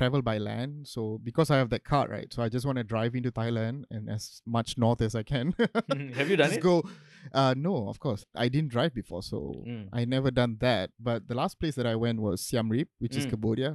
travel 0.00 0.22
by 0.28 0.36
land. 0.46 0.86
So 0.94 1.04
because 1.28 1.50
I 1.50 1.56
have 1.62 1.70
that 1.74 1.84
card, 1.92 2.10
right? 2.16 2.32
So 2.38 2.42
I 2.46 2.48
just 2.56 2.66
want 2.70 2.76
to 2.82 2.84
drive 2.94 3.16
into 3.20 3.32
Thailand 3.40 3.84
and 3.90 4.10
as 4.16 4.42
much 4.58 4.76
north 4.86 5.00
as 5.08 5.14
I 5.22 5.24
can. 5.32 5.54
have 6.20 6.30
you 6.30 6.36
done 6.36 6.48
just 6.52 6.58
it? 6.60 6.66
go. 6.68 6.76
Uh, 7.32 7.54
no, 7.56 7.88
of 7.88 7.98
course 8.06 8.24
I 8.44 8.48
didn't 8.48 8.70
drive 8.76 8.94
before, 9.02 9.22
so 9.32 9.42
Mm. 9.66 9.88
I 9.92 10.04
never 10.04 10.30
done 10.42 10.58
that. 10.68 10.90
But 11.10 11.26
the 11.32 11.34
last 11.42 11.58
place 11.58 11.74
that 11.80 11.86
I 11.94 11.96
went 12.06 12.20
was 12.28 12.40
Siem 12.50 12.68
Reap, 12.76 12.88
which 13.06 13.16
is 13.16 13.26
Mm. 13.26 13.30
Cambodia. 13.36 13.72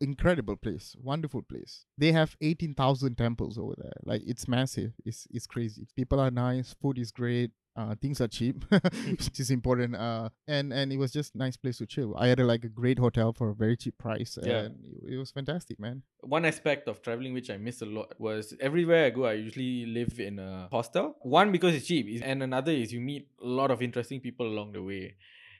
Incredible 0.00 0.56
place, 0.56 0.96
wonderful 1.00 1.42
place. 1.42 1.84
They 1.98 2.12
have 2.12 2.36
eighteen 2.40 2.74
thousand 2.74 3.16
temples 3.16 3.58
over 3.58 3.74
there. 3.78 3.92
Like 4.04 4.22
it's 4.26 4.48
massive. 4.48 4.92
It's 5.04 5.26
it's 5.30 5.46
crazy. 5.46 5.86
People 5.96 6.18
are 6.20 6.30
nice. 6.30 6.74
Food 6.80 6.98
is 6.98 7.12
great. 7.12 7.50
Uh, 7.74 7.94
things 8.02 8.20
are 8.20 8.28
cheap, 8.28 8.64
which 9.08 9.40
is 9.40 9.50
important. 9.50 9.96
Uh, 9.96 10.28
and 10.46 10.72
and 10.74 10.92
it 10.92 10.98
was 10.98 11.10
just 11.10 11.34
nice 11.34 11.56
place 11.56 11.78
to 11.78 11.86
chill. 11.86 12.14
I 12.18 12.26
had 12.28 12.38
a, 12.40 12.44
like 12.44 12.64
a 12.64 12.68
great 12.68 12.98
hotel 12.98 13.32
for 13.32 13.48
a 13.48 13.54
very 13.54 13.76
cheap 13.78 13.96
price, 13.96 14.36
and 14.36 14.46
Yeah. 14.46 14.62
it, 14.64 15.14
it 15.14 15.16
was 15.18 15.30
fantastic, 15.30 15.78
man. 15.80 16.02
one 16.20 16.44
aspect 16.44 16.86
of 16.86 17.00
traveling 17.00 17.32
which 17.32 17.48
I 17.48 17.56
miss 17.56 17.80
a 17.80 17.86
lot 17.86 18.12
was 18.20 18.54
everywhere 18.60 19.06
I 19.06 19.10
go, 19.10 19.24
I 19.24 19.32
usually 19.34 19.86
live 19.86 20.20
in 20.20 20.38
a 20.38 20.68
hostel. 20.70 21.16
One 21.22 21.50
because 21.50 21.74
it's 21.74 21.86
cheap, 21.86 22.06
and 22.22 22.42
another 22.42 22.72
is 22.72 22.92
you 22.92 23.00
meet 23.00 23.28
a 23.42 23.46
lot 23.46 23.70
of 23.70 23.80
interesting 23.80 24.20
people 24.20 24.46
along 24.46 24.72
the 24.72 24.82
way. 24.82 25.14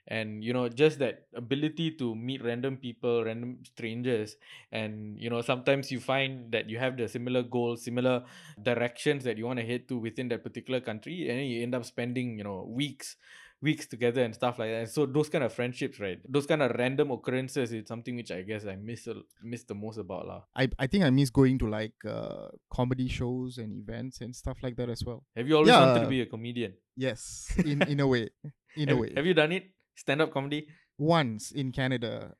And 0.07 0.43
you 0.43 0.51
know, 0.51 0.67
just 0.67 0.99
that 0.99 1.27
ability 1.33 1.91
to 1.91 2.13
meet 2.15 2.43
random 2.43 2.77
people, 2.77 3.23
random 3.23 3.59
strangers, 3.63 4.35
and 4.71 5.17
you 5.17 5.29
know, 5.29 5.41
sometimes 5.41 5.91
you 5.91 5.99
find 5.99 6.51
that 6.51 6.69
you 6.69 6.77
have 6.77 6.97
the 6.97 7.07
similar 7.07 7.43
goals, 7.43 7.83
similar 7.83 8.23
directions 8.61 9.23
that 9.23 9.37
you 9.37 9.45
want 9.45 9.59
to 9.59 9.65
head 9.65 9.87
to 9.87 9.97
within 9.97 10.27
that 10.29 10.43
particular 10.43 10.81
country, 10.81 11.29
and 11.29 11.47
you 11.47 11.63
end 11.63 11.73
up 11.73 11.85
spending, 11.85 12.37
you 12.37 12.43
know, 12.43 12.67
weeks 12.67 13.15
weeks 13.63 13.87
together 13.87 14.21
and 14.21 14.35
stuff 14.35 14.59
like 14.59 14.69
that. 14.69 14.79
And 14.83 14.89
So 14.89 15.05
those 15.05 15.29
kind 15.29 15.43
of 15.43 15.53
friendships, 15.53 15.97
right? 15.97 16.19
Those 16.27 16.45
kind 16.45 16.61
of 16.61 16.75
random 16.75 17.11
occurrences 17.11 17.71
is 17.71 17.87
something 17.87 18.15
which 18.17 18.29
I 18.29 18.41
guess 18.41 18.65
I 18.65 18.75
miss 18.75 19.07
a- 19.07 19.23
miss 19.41 19.63
the 19.63 19.73
most 19.73 19.97
about 19.97 20.27
lah. 20.27 20.41
I, 20.53 20.67
I 20.77 20.87
think 20.87 21.05
I 21.05 21.09
miss 21.09 21.29
going 21.31 21.57
to 21.59 21.69
like 21.69 21.95
uh, 22.03 22.51
comedy 22.69 23.07
shows 23.07 23.57
and 23.57 23.71
events 23.71 24.19
and 24.19 24.35
stuff 24.35 24.57
like 24.61 24.75
that 24.75 24.89
as 24.89 25.01
well. 25.05 25.23
Have 25.37 25.47
you 25.47 25.55
always 25.55 25.71
wanted 25.71 26.03
to 26.03 26.07
be 26.11 26.19
a 26.21 26.25
comedian? 26.27 26.73
Yes, 26.99 27.55
in 27.63 27.81
in 27.87 28.03
a 28.03 28.07
way, 28.07 28.29
in 28.75 28.89
a 28.91 28.97
way. 28.99 29.13
have 29.15 29.25
you 29.25 29.33
done 29.33 29.53
it? 29.55 29.71
Stand 29.95 30.21
up 30.21 30.31
comedy? 30.31 30.67
Once 30.97 31.51
in 31.51 31.71
Canada, 31.71 32.35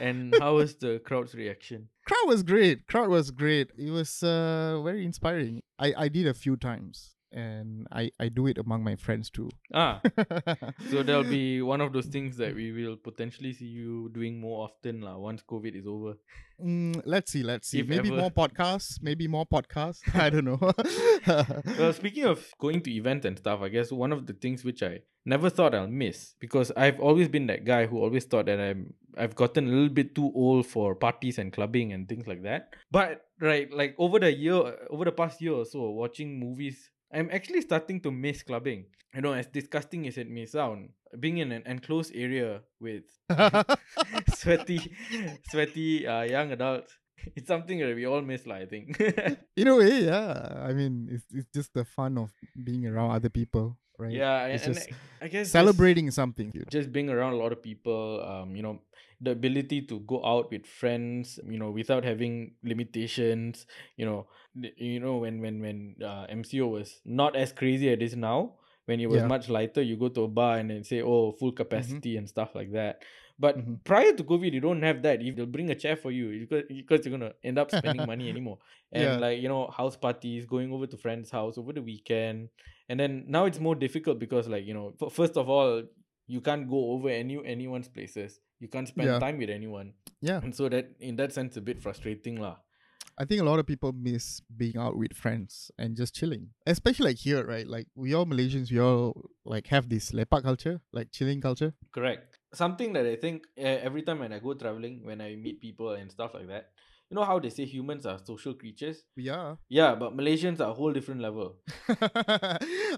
And 0.00 0.34
how 0.40 0.56
was 0.56 0.76
the 0.76 1.00
crowd's 1.04 1.34
reaction? 1.34 1.88
crowd 2.06 2.26
was 2.26 2.42
great. 2.42 2.86
Crowd 2.86 3.08
was 3.10 3.30
great. 3.30 3.70
It 3.78 3.90
was 3.90 4.22
uh, 4.22 4.80
very 4.82 5.04
inspiring. 5.04 5.60
I 5.78 5.92
I 6.04 6.08
did 6.08 6.26
a 6.26 6.34
few 6.34 6.56
times, 6.56 7.14
and 7.32 7.86
I 7.92 8.10
I 8.18 8.28
do 8.28 8.46
it 8.46 8.58
among 8.58 8.82
my 8.82 8.96
friends 8.96 9.30
too. 9.30 9.50
Ah, 9.72 10.00
so 10.90 11.02
there'll 11.02 11.24
be 11.24 11.62
one 11.62 11.80
of 11.80 11.92
those 11.92 12.06
things 12.06 12.36
that 12.36 12.54
we 12.54 12.72
will 12.72 12.96
potentially 12.96 13.52
see 13.52 13.66
you 13.66 14.08
doing 14.12 14.40
more 14.40 14.64
often 14.64 15.00
lah 15.02 15.16
once 15.16 15.42
COVID 15.42 15.76
is 15.76 15.86
over. 15.86 16.14
Mm, 16.62 17.02
let's 17.04 17.32
see, 17.32 17.42
let's 17.42 17.68
see. 17.68 17.80
If 17.80 17.88
maybe 17.88 18.08
ever. 18.08 18.18
more 18.18 18.30
podcasts. 18.30 18.98
Maybe 19.02 19.28
more 19.28 19.46
podcasts. 19.46 20.02
I 20.14 20.30
don't 20.30 20.44
know. 20.44 20.60
Well, 21.78 21.92
speaking 21.92 22.24
of 22.24 22.44
going 22.58 22.80
to 22.82 22.90
events 22.90 23.26
and 23.26 23.38
stuff, 23.38 23.60
I 23.62 23.68
guess 23.68 23.92
one 23.92 24.12
of 24.12 24.26
the 24.26 24.32
things 24.32 24.64
which 24.64 24.82
I 24.82 25.00
never 25.24 25.50
thought 25.50 25.74
I'll 25.74 25.86
miss 25.86 26.34
because 26.40 26.72
I've 26.76 27.00
always 27.00 27.28
been 27.28 27.46
that 27.46 27.64
guy 27.64 27.86
who 27.86 27.98
always 27.98 28.24
thought 28.24 28.46
that 28.46 28.60
I'm 28.60 28.94
I've 29.16 29.34
gotten 29.34 29.66
a 29.66 29.70
little 29.70 29.88
bit 29.88 30.14
too 30.14 30.30
old 30.34 30.66
for 30.66 30.94
parties 30.94 31.38
and 31.38 31.52
clubbing 31.52 31.92
and 31.92 32.08
things 32.08 32.26
like 32.26 32.42
that. 32.42 32.74
But 32.90 33.26
right, 33.40 33.70
like 33.72 33.94
over 33.98 34.18
the 34.18 34.32
year, 34.32 34.76
over 34.88 35.04
the 35.04 35.12
past 35.12 35.40
year 35.40 35.52
or 35.52 35.64
so, 35.64 35.90
watching 35.90 36.38
movies, 36.38 36.90
I'm 37.12 37.28
actually 37.32 37.60
starting 37.62 38.00
to 38.02 38.10
miss 38.10 38.42
clubbing. 38.42 38.86
You 39.14 39.22
know, 39.22 39.32
as 39.34 39.46
disgusting 39.46 40.06
as 40.06 40.16
it 40.18 40.30
may 40.30 40.46
sound, 40.46 40.90
being 41.18 41.38
in 41.38 41.50
an 41.50 41.62
enclosed 41.66 42.14
area 42.14 42.62
with 42.78 43.02
sweaty, 44.34 44.78
sweaty 45.50 46.06
uh, 46.06 46.22
young 46.22 46.52
adults. 46.52 46.96
It's 47.36 47.48
something 47.48 47.76
that 47.84 47.92
we 47.94 48.06
all 48.08 48.22
miss, 48.22 48.46
lah. 48.48 48.64
I 48.64 48.66
think. 48.66 48.96
in 49.56 49.68
a 49.68 49.76
way, 49.76 50.08
yeah. 50.08 50.56
I 50.64 50.72
mean, 50.72 51.10
it's 51.12 51.26
it's 51.28 51.50
just 51.52 51.74
the 51.76 51.84
fun 51.84 52.16
of 52.16 52.32
being 52.56 52.86
around 52.88 53.10
other 53.12 53.28
people, 53.28 53.76
right? 54.00 54.08
yeah, 54.08 54.48
It's 54.48 54.64
and 54.64 54.74
just 54.74 54.88
I, 55.20 55.26
I 55.26 55.28
guess 55.28 55.50
celebrating 55.52 56.08
something. 56.10 56.48
just 56.72 56.88
being 56.96 57.10
around 57.12 57.34
a 57.34 57.36
lot 57.36 57.52
of 57.52 57.60
people 57.60 58.24
um 58.24 58.56
you 58.56 58.62
know 58.64 58.80
the 59.20 59.30
ability 59.32 59.82
to 59.82 60.00
go 60.00 60.24
out 60.24 60.50
with 60.50 60.66
friends 60.66 61.38
you 61.48 61.58
know 61.58 61.70
without 61.70 62.04
having 62.04 62.54
limitations 62.62 63.66
you 63.96 64.04
know 64.06 64.26
you 64.76 64.98
know 65.00 65.18
when 65.18 65.40
when 65.40 65.60
when 65.60 65.94
uh, 66.02 66.26
mco 66.30 66.68
was 66.70 67.00
not 67.04 67.36
as 67.36 67.52
crazy 67.52 67.88
as 67.88 67.94
it 67.94 68.02
is 68.02 68.16
now 68.16 68.54
when 68.86 68.98
it 69.00 69.06
was 69.08 69.22
Yeah. 69.22 69.28
much 69.28 69.48
lighter 69.48 69.82
you 69.82 69.96
go 69.96 70.08
to 70.08 70.22
a 70.24 70.28
bar 70.28 70.58
and 70.58 70.70
then 70.70 70.82
say 70.82 71.02
oh 71.02 71.32
full 71.32 71.52
capacity 71.52 72.16
and 72.16 72.28
stuff 72.28 72.54
like 72.54 72.72
that 72.72 73.02
but 73.38 73.56
Mhm. 73.58 73.84
prior 73.84 74.12
to 74.12 74.24
covid 74.24 74.52
you 74.52 74.60
don't 74.60 74.82
have 74.82 75.02
that 75.02 75.22
if 75.22 75.36
they'll 75.36 75.46
bring 75.46 75.70
a 75.70 75.74
chair 75.74 75.96
for 75.96 76.10
you 76.10 76.40
because, 76.40 76.64
because 76.68 77.04
you're 77.06 77.16
gonna 77.16 77.32
end 77.44 77.58
up 77.58 77.70
spending 77.70 78.04
money 78.04 78.28
anymore 78.34 78.58
and 78.92 79.02
Yeah. 79.02 79.20
like 79.20 79.40
you 79.40 79.48
know 79.48 79.68
house 79.70 79.96
parties 79.96 80.46
going 80.46 80.72
over 80.72 80.86
to 80.86 80.96
friends 80.96 81.30
house 81.30 81.56
over 81.58 81.72
the 81.72 81.82
weekend 81.82 82.48
and 82.88 82.98
then 82.98 83.24
now 83.28 83.44
it's 83.44 83.60
more 83.60 83.74
difficult 83.74 84.18
because 84.18 84.48
like 84.48 84.64
you 84.66 84.74
know 84.74 84.92
first 85.10 85.36
of 85.36 85.48
all 85.48 85.82
you 86.34 86.40
can't 86.48 86.66
go 86.72 86.80
over 86.94 87.08
any 87.10 87.36
anyone's 87.54 87.88
places 87.98 88.40
you 88.62 88.68
can't 88.74 88.88
spend 88.94 89.08
Yeah. 89.10 89.18
time 89.26 89.38
with 89.44 89.50
anyone 89.60 89.92
Yeah, 90.28 90.40
and 90.44 90.54
so 90.54 90.68
that 90.74 90.90
in 91.10 91.16
that 91.20 91.32
sense 91.38 91.56
a 91.60 91.64
bit 91.70 91.82
frustrating 91.86 92.36
lah 92.46 92.56
I 93.20 93.24
think 93.28 93.40
a 93.42 93.44
lot 93.44 93.58
of 93.60 93.66
people 93.68 93.92
miss 93.92 94.26
being 94.60 94.76
out 94.80 94.96
with 94.96 95.12
friends 95.12 95.70
and 95.76 95.92
just 96.00 96.14
chilling, 96.18 96.44
especially 96.64 97.04
like 97.12 97.18
here, 97.20 97.42
right? 97.44 97.66
Like 97.68 97.86
we 97.94 98.14
all 98.16 98.24
Malaysians, 98.24 98.70
we 98.72 98.80
all 98.80 99.28
like 99.44 99.66
have 99.74 99.90
this 99.92 100.06
lepak 100.18 100.42
culture, 100.42 100.80
like 100.98 101.08
chilling 101.12 101.42
culture. 101.48 101.72
correct 101.96 102.38
something 102.60 102.92
that 102.96 103.06
i 103.06 103.16
think 103.24 103.44
uh, 103.58 103.78
every 103.88 104.02
time 104.06 104.18
when 104.24 104.32
i 104.36 104.38
go 104.46 104.54
traveling 104.62 104.94
when 105.08 105.20
i 105.26 105.28
meet 105.44 105.60
people 105.66 105.90
and 106.00 106.10
stuff 106.16 106.32
like 106.38 106.48
that 106.52 106.64
you 107.10 107.16
know 107.16 107.24
how 107.24 107.38
they 107.40 107.50
say 107.50 107.64
humans 107.64 108.06
are 108.06 108.18
social 108.24 108.54
creatures 108.54 109.02
We 109.16 109.28
are. 109.28 109.58
yeah 109.68 109.94
but 110.02 110.16
malaysians 110.16 110.60
are 110.60 110.70
a 110.70 110.74
whole 110.74 110.92
different 110.92 111.20
level 111.20 111.56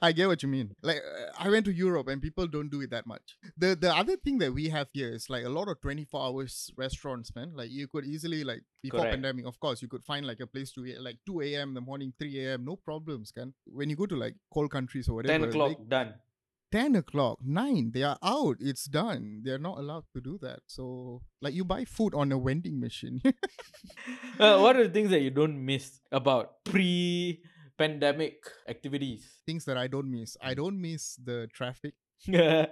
I 0.02 0.12
get 0.12 0.26
what 0.28 0.42
you 0.42 0.49
mean. 0.49 0.75
Like 0.83 1.01
I 1.38 1.48
went 1.48 1.64
to 1.66 1.72
Europe 1.72 2.09
and 2.09 2.20
people 2.20 2.46
don't 2.46 2.70
do 2.70 2.81
it 2.81 2.90
that 2.90 3.07
much. 3.07 3.37
The 3.57 3.77
the 3.85 3.94
other 3.94 4.16
thing 4.16 4.38
that 4.38 4.53
we 4.53 4.68
have 4.68 4.88
here 4.92 5.11
is 5.18 5.29
like 5.35 5.44
a 5.44 5.48
lot 5.48 5.68
of 5.68 5.81
24 5.81 6.20
hours 6.27 6.70
restaurants, 6.77 7.35
man. 7.35 7.53
Like 7.55 7.70
you 7.70 7.88
could 7.88 8.05
easily 8.05 8.42
like 8.44 8.62
before 8.83 9.01
Correct. 9.01 9.14
pandemic, 9.14 9.46
of 9.46 9.59
course, 9.61 9.83
you 9.83 9.88
could 9.88 10.05
find 10.05 10.27
like 10.27 10.40
a 10.40 10.46
place 10.46 10.72
to 10.72 10.85
eat 10.87 11.01
like 11.01 11.18
2 11.27 11.40
a.m. 11.42 11.68
in 11.68 11.75
the 11.75 11.81
morning, 11.81 12.12
3 12.18 12.46
a.m. 12.46 12.64
No 12.64 12.77
problems, 12.77 13.31
can. 13.31 13.55
When 13.66 13.90
you 13.90 13.96
go 13.96 14.07
to 14.07 14.16
like 14.16 14.37
cold 14.53 14.70
countries 14.70 15.09
or 15.09 15.14
whatever, 15.16 15.38
10 15.38 15.48
o'clock 15.51 15.79
they- 15.79 15.85
done 15.96 16.14
10 16.72 16.96
o'clock, 16.96 17.38
9, 17.44 17.92
they 17.92 18.02
are 18.02 18.18
out. 18.22 18.56
It's 18.58 18.87
done. 18.87 19.42
They're 19.44 19.58
not 19.58 19.78
allowed 19.78 20.04
to 20.14 20.20
do 20.22 20.38
that. 20.40 20.61
So, 20.66 21.20
like, 21.42 21.52
you 21.54 21.64
buy 21.64 21.85
food 21.85 22.14
on 22.14 22.32
a 22.32 22.38
vending 22.40 22.80
machine. 22.80 23.20
uh, 24.40 24.58
what 24.58 24.76
are 24.76 24.85
the 24.88 24.92
things 24.92 25.11
that 25.11 25.20
you 25.20 25.30
don't 25.30 25.64
miss 25.64 26.00
about 26.11 26.64
pre-pandemic 26.64 28.37
activities 28.68 29.26
Things 29.46 29.64
that 29.66 29.76
I 29.76 29.87
don't 29.87 30.11
miss. 30.11 30.37
I 30.40 30.54
don't 30.54 30.80
miss 30.80 31.16
the 31.16 31.48
traffic. 31.52 31.94
yeah 32.26 32.66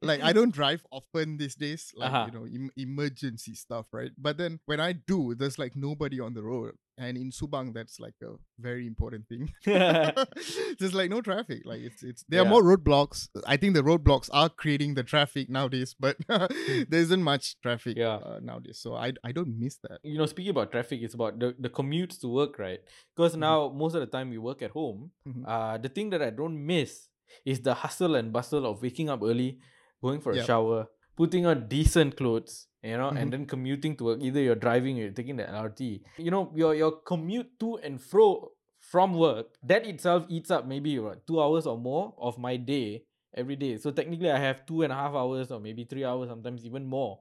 Like, 0.00 0.22
I 0.22 0.32
don't 0.32 0.54
drive 0.54 0.86
often 0.90 1.36
these 1.38 1.56
days, 1.56 1.92
like, 1.96 2.12
Uh-huh. 2.12 2.26
you 2.30 2.38
know, 2.38 2.46
em- 2.46 2.70
emergency 2.76 3.54
stuff, 3.54 3.86
right? 3.92 4.12
But 4.16 4.38
then 4.38 4.60
when 4.66 4.80
I 4.80 4.92
do, 4.92 5.34
there's 5.34 5.58
like 5.58 5.74
nobody 5.76 6.20
on 6.20 6.34
the 6.34 6.42
road. 6.42 6.74
And 6.96 7.16
in 7.18 7.30
Subang, 7.32 7.74
that's 7.74 7.98
like 7.98 8.14
a 8.22 8.34
very 8.60 8.86
important 8.86 9.26
thing. 9.28 9.50
There's 10.78 10.94
like 10.94 11.10
no 11.10 11.20
traffic. 11.20 11.62
Like 11.64 11.80
it's 11.80 12.02
it's 12.02 12.24
there 12.28 12.40
are 12.42 12.48
more 12.48 12.62
roadblocks. 12.62 13.28
I 13.46 13.56
think 13.56 13.74
the 13.74 13.82
roadblocks 13.82 14.28
are 14.32 14.48
creating 14.48 14.94
the 14.94 15.02
traffic 15.02 15.48
nowadays, 15.50 15.94
but 15.98 16.16
there 16.28 17.00
isn't 17.06 17.22
much 17.22 17.60
traffic 17.62 17.96
Yeah. 17.96 18.16
uh, 18.22 18.38
nowadays. 18.42 18.78
So 18.80 18.94
I 18.94 19.12
I 19.24 19.32
don't 19.32 19.58
miss 19.58 19.78
that. 19.88 19.98
you 20.02 20.18
know, 20.18 20.26
speaking 20.26 20.50
about 20.50 20.70
traffic, 20.70 21.00
it's 21.02 21.14
about 21.14 21.38
the, 21.38 21.54
the 21.58 21.68
commutes 21.68 22.20
to 22.20 22.28
work, 22.28 22.58
right? 22.58 22.80
Because 23.14 23.34
Mhm. 23.34 23.40
now 23.40 23.68
most 23.74 23.94
of 23.94 24.00
the 24.00 24.06
time 24.16 24.30
we 24.30 24.38
work 24.38 24.62
at 24.62 24.70
home. 24.70 25.10
Mhm. 25.28 25.42
Uh, 25.46 25.78
the 25.78 25.88
thing 25.88 26.10
that 26.10 26.22
I 26.22 26.30
don't 26.30 26.58
miss 26.66 27.08
is 27.44 27.60
the 27.60 27.74
hustle 27.74 28.14
and 28.14 28.32
bustle 28.32 28.66
of 28.66 28.82
waking 28.82 29.08
up 29.10 29.20
early, 29.22 29.58
going 30.02 30.20
for 30.20 30.32
a 30.32 30.36
shower, 30.46 30.86
putting 31.16 31.46
on 31.46 31.68
decent 31.68 32.16
clothes, 32.16 32.66
you 32.82 32.96
know, 32.96 33.10
Mhm. 33.10 33.16
and 33.16 33.32
then 33.32 33.46
commuting 33.46 33.96
to 33.96 34.04
work. 34.04 34.20
Either 34.22 34.40
you're 34.40 34.54
driving 34.58 34.98
or 34.98 35.02
you're 35.02 35.12
taking 35.12 35.36
the 35.36 35.48
LRT. 35.48 36.02
You 36.18 36.30
know, 36.30 36.52
your 36.54 36.74
your 36.74 36.92
commute 37.02 37.58
to 37.60 37.76
and 37.78 38.00
fro 38.00 38.52
from 38.78 39.14
work, 39.14 39.56
that 39.62 39.86
itself 39.86 40.26
eats 40.28 40.50
up 40.50 40.66
maybe 40.66 40.98
what, 40.98 41.26
two 41.26 41.40
hours 41.40 41.66
or 41.66 41.78
more 41.78 42.14
of 42.18 42.38
my 42.38 42.56
day 42.56 43.04
every 43.34 43.56
day. 43.56 43.78
So 43.78 43.90
technically 43.90 44.30
I 44.30 44.38
have 44.38 44.66
two 44.66 44.82
and 44.82 44.92
a 44.92 44.96
half 44.96 45.14
hours 45.14 45.50
or 45.50 45.58
maybe 45.60 45.84
three 45.84 46.04
hours, 46.04 46.28
sometimes 46.28 46.64
even 46.66 46.84
more 46.84 47.20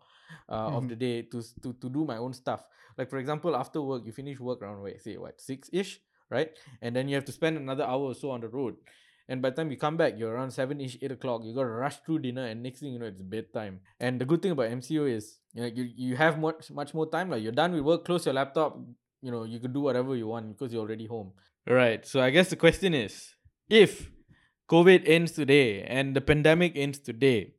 uh, 0.50 0.76
of 0.78 0.84
Mhm. 0.84 0.90
the 0.90 0.96
day 0.96 1.22
to, 1.24 1.42
to 1.62 1.74
to 1.74 1.90
do 1.90 2.06
my 2.06 2.18
own 2.18 2.34
stuff. 2.34 2.66
Like 2.98 3.10
for 3.10 3.18
example, 3.18 3.56
after 3.56 3.82
work, 3.82 4.06
you 4.06 4.12
finish 4.12 4.40
work 4.40 4.62
around 4.62 4.82
wait, 4.82 5.02
say 5.02 5.18
what 5.18 5.40
six 5.42 5.70
ish, 5.72 6.02
right? 6.30 6.52
And 6.82 6.96
then 6.96 7.08
you 7.08 7.16
have 7.16 7.26
to 7.26 7.32
spend 7.32 7.58
another 7.58 7.84
hour 7.86 8.12
or 8.12 8.16
so 8.16 8.32
on 8.32 8.42
the 8.42 8.50
road. 8.50 8.76
And 9.30 9.42
by 9.42 9.52
the 9.52 9.56
time 9.56 9.72
you 9.72 9.78
come 9.78 9.96
back, 9.96 10.16
you're 10.18 10.34
around 10.34 10.52
seven 10.52 10.82
ish, 10.82 10.98
eight 11.02 11.12
o'clock. 11.12 11.42
You 11.44 11.54
got 11.54 11.62
to 11.62 11.68
rush 11.70 11.98
through 12.06 12.20
dinner, 12.20 12.46
and 12.46 12.62
next 12.62 12.82
thing 12.82 12.94
you 12.94 13.00
know, 13.00 13.06
it's 13.06 13.22
bedtime. 13.22 13.80
And 14.00 14.20
the 14.20 14.26
good 14.26 14.42
thing 14.42 14.52
about 14.52 14.70
MCO 14.70 15.10
is, 15.10 15.40
you 15.54 15.62
know, 15.62 15.68
you 15.68 15.84
you 15.96 16.16
have 16.18 16.40
much 16.40 16.72
much 16.72 16.94
more 16.94 17.10
time. 17.10 17.30
Like 17.30 17.42
you're 17.42 17.54
done 17.54 17.72
with 17.72 17.84
work, 17.84 18.06
close 18.06 18.26
your 18.26 18.36
laptop. 18.36 18.78
You 19.22 19.32
know, 19.32 19.44
you 19.46 19.60
could 19.60 19.74
do 19.74 19.80
whatever 19.80 20.16
you 20.16 20.28
want 20.28 20.50
because 20.50 20.74
you're 20.74 20.82
already 20.82 21.06
home. 21.06 21.32
Right. 21.66 22.06
So 22.06 22.20
I 22.22 22.30
guess 22.30 22.50
the 22.50 22.58
question 22.58 22.94
is, 22.94 23.36
if 23.70 24.12
COVID 24.70 25.08
ends 25.08 25.32
today 25.32 25.84
and 25.84 26.16
the 26.16 26.22
pandemic 26.22 26.74
ends 26.76 27.00
today, 27.00 27.54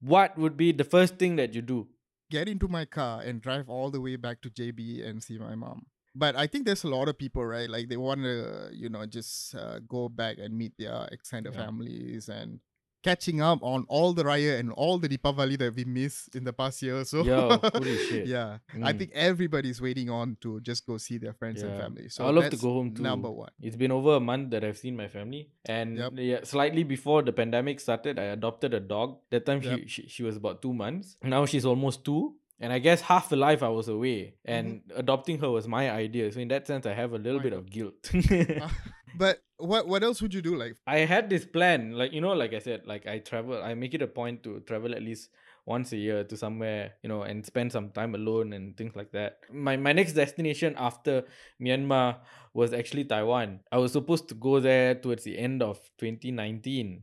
what 0.00 0.38
would 0.38 0.56
be 0.56 0.70
the 0.72 0.84
first 0.84 1.16
thing 1.16 1.36
that 1.36 1.54
you 1.54 1.62
do? 1.62 1.88
Get 2.30 2.48
into 2.48 2.68
my 2.68 2.84
car 2.84 3.20
and 3.20 3.42
drive 3.42 3.68
all 3.68 3.90
the 3.90 4.00
way 4.00 4.16
back 4.16 4.40
to 4.42 4.50
JB 4.50 5.06
and 5.06 5.22
see 5.22 5.38
my 5.38 5.54
mom. 5.54 5.86
But 6.14 6.36
I 6.36 6.46
think 6.46 6.66
there's 6.66 6.84
a 6.84 6.88
lot 6.88 7.08
of 7.08 7.16
people, 7.16 7.44
right? 7.44 7.68
Like 7.70 7.88
they 7.88 7.96
want 7.96 8.22
to, 8.22 8.68
you 8.72 8.88
know, 8.88 9.06
just 9.06 9.54
uh, 9.54 9.78
go 9.88 10.08
back 10.08 10.36
and 10.38 10.56
meet 10.56 10.72
their 10.78 11.08
extended 11.10 11.54
Yeah. 11.54 11.64
families 11.64 12.28
and 12.28 12.60
catching 13.02 13.40
up 13.40 13.58
on 13.62 13.84
all 13.88 14.12
the 14.12 14.22
Raya 14.22 14.60
and 14.60 14.70
all 14.72 14.96
the 14.98 15.08
Deepavali 15.08 15.58
that 15.58 15.74
we 15.74 15.84
missed 15.84 16.36
in 16.36 16.44
the 16.44 16.52
past 16.52 16.82
year. 16.82 17.04
So 17.04 17.24
Yo, 17.24 17.58
holy 17.74 17.96
shit. 18.08 18.26
yeah, 18.28 18.58
I 18.82 18.92
Mm. 18.92 18.98
think 18.98 19.10
everybody's 19.14 19.80
waiting 19.80 20.08
on 20.10 20.36
to 20.42 20.60
just 20.60 20.86
go 20.86 20.98
see 20.98 21.18
their 21.18 21.32
friends 21.32 21.62
and 21.62 21.72
Yeah. 21.72 21.78
family. 21.82 22.08
So 22.10 22.26
I 22.26 22.30
love 22.30 22.50
to 22.50 22.56
go 22.58 22.74
home 22.74 22.94
too. 22.94 23.02
Number 23.02 23.30
one. 23.30 23.50
It's 23.60 23.74
been 23.74 23.90
over 23.90 24.16
a 24.16 24.20
month 24.20 24.50
that 24.50 24.62
I've 24.64 24.78
seen 24.78 24.94
my 24.96 25.08
family, 25.08 25.48
and 25.64 25.96
Yep. 25.98 26.12
yeah, 26.16 26.40
slightly 26.44 26.84
before 26.84 27.22
the 27.22 27.32
pandemic 27.32 27.80
started, 27.80 28.18
I 28.20 28.24
adopted 28.36 28.72
a 28.74 28.80
dog. 28.80 29.18
That 29.30 29.46
time 29.46 29.62
Yep. 29.62 29.80
she, 29.80 29.86
she 29.88 30.08
she 30.08 30.22
was 30.22 30.36
about 30.36 30.60
two 30.62 30.72
months. 30.74 31.16
Now 31.24 31.44
she's 31.46 31.64
almost 31.64 32.04
two, 32.04 32.36
and 32.62 32.72
I 32.72 32.78
guess 32.78 33.00
half 33.00 33.28
the 33.28 33.36
life 33.36 33.62
I 33.62 33.68
was 33.68 33.88
away, 33.88 34.34
mm-hmm. 34.48 34.52
and 34.52 34.82
adopting 34.94 35.38
her 35.40 35.50
was 35.50 35.66
my 35.66 35.90
idea. 35.90 36.30
So 36.32 36.38
in 36.38 36.48
that 36.48 36.66
sense, 36.66 36.86
I 36.86 36.94
have 36.94 37.12
a 37.12 37.18
little 37.18 37.40
bit 37.40 37.52
of 37.52 37.68
guilt. 37.68 38.10
Uh, 38.62 38.68
but 39.18 39.42
what 39.58 39.86
what 39.86 40.02
else 40.02 40.22
would 40.22 40.32
you 40.32 40.40
do? 40.40 40.56
Like 40.56 40.76
I 40.86 41.00
had 41.00 41.28
this 41.28 41.44
plan, 41.44 41.92
like 41.92 42.12
you 42.12 42.20
know, 42.20 42.32
like 42.32 42.54
I 42.54 42.60
said, 42.60 42.86
like 42.86 43.06
I 43.06 43.18
travel. 43.18 43.62
I 43.62 43.74
make 43.74 43.94
it 43.94 44.00
a 44.00 44.06
point 44.06 44.42
to 44.44 44.60
travel 44.60 44.94
at 44.94 45.02
least 45.02 45.28
once 45.66 45.92
a 45.92 45.96
year 45.96 46.24
to 46.24 46.36
somewhere, 46.36 46.92
you 47.02 47.08
know, 47.08 47.22
and 47.22 47.44
spend 47.44 47.72
some 47.72 47.90
time 47.90 48.14
alone 48.14 48.52
and 48.52 48.76
things 48.76 48.94
like 48.96 49.10
that. 49.12 49.40
My 49.52 49.76
my 49.76 49.92
next 49.92 50.14
destination 50.14 50.74
after 50.78 51.24
Myanmar 51.60 52.18
was 52.54 52.72
actually 52.72 53.04
Taiwan. 53.04 53.60
I 53.70 53.78
was 53.78 53.92
supposed 53.92 54.28
to 54.28 54.34
go 54.34 54.60
there 54.60 54.94
towards 54.94 55.24
the 55.24 55.36
end 55.38 55.62
of 55.62 55.78
2019. 55.98 57.02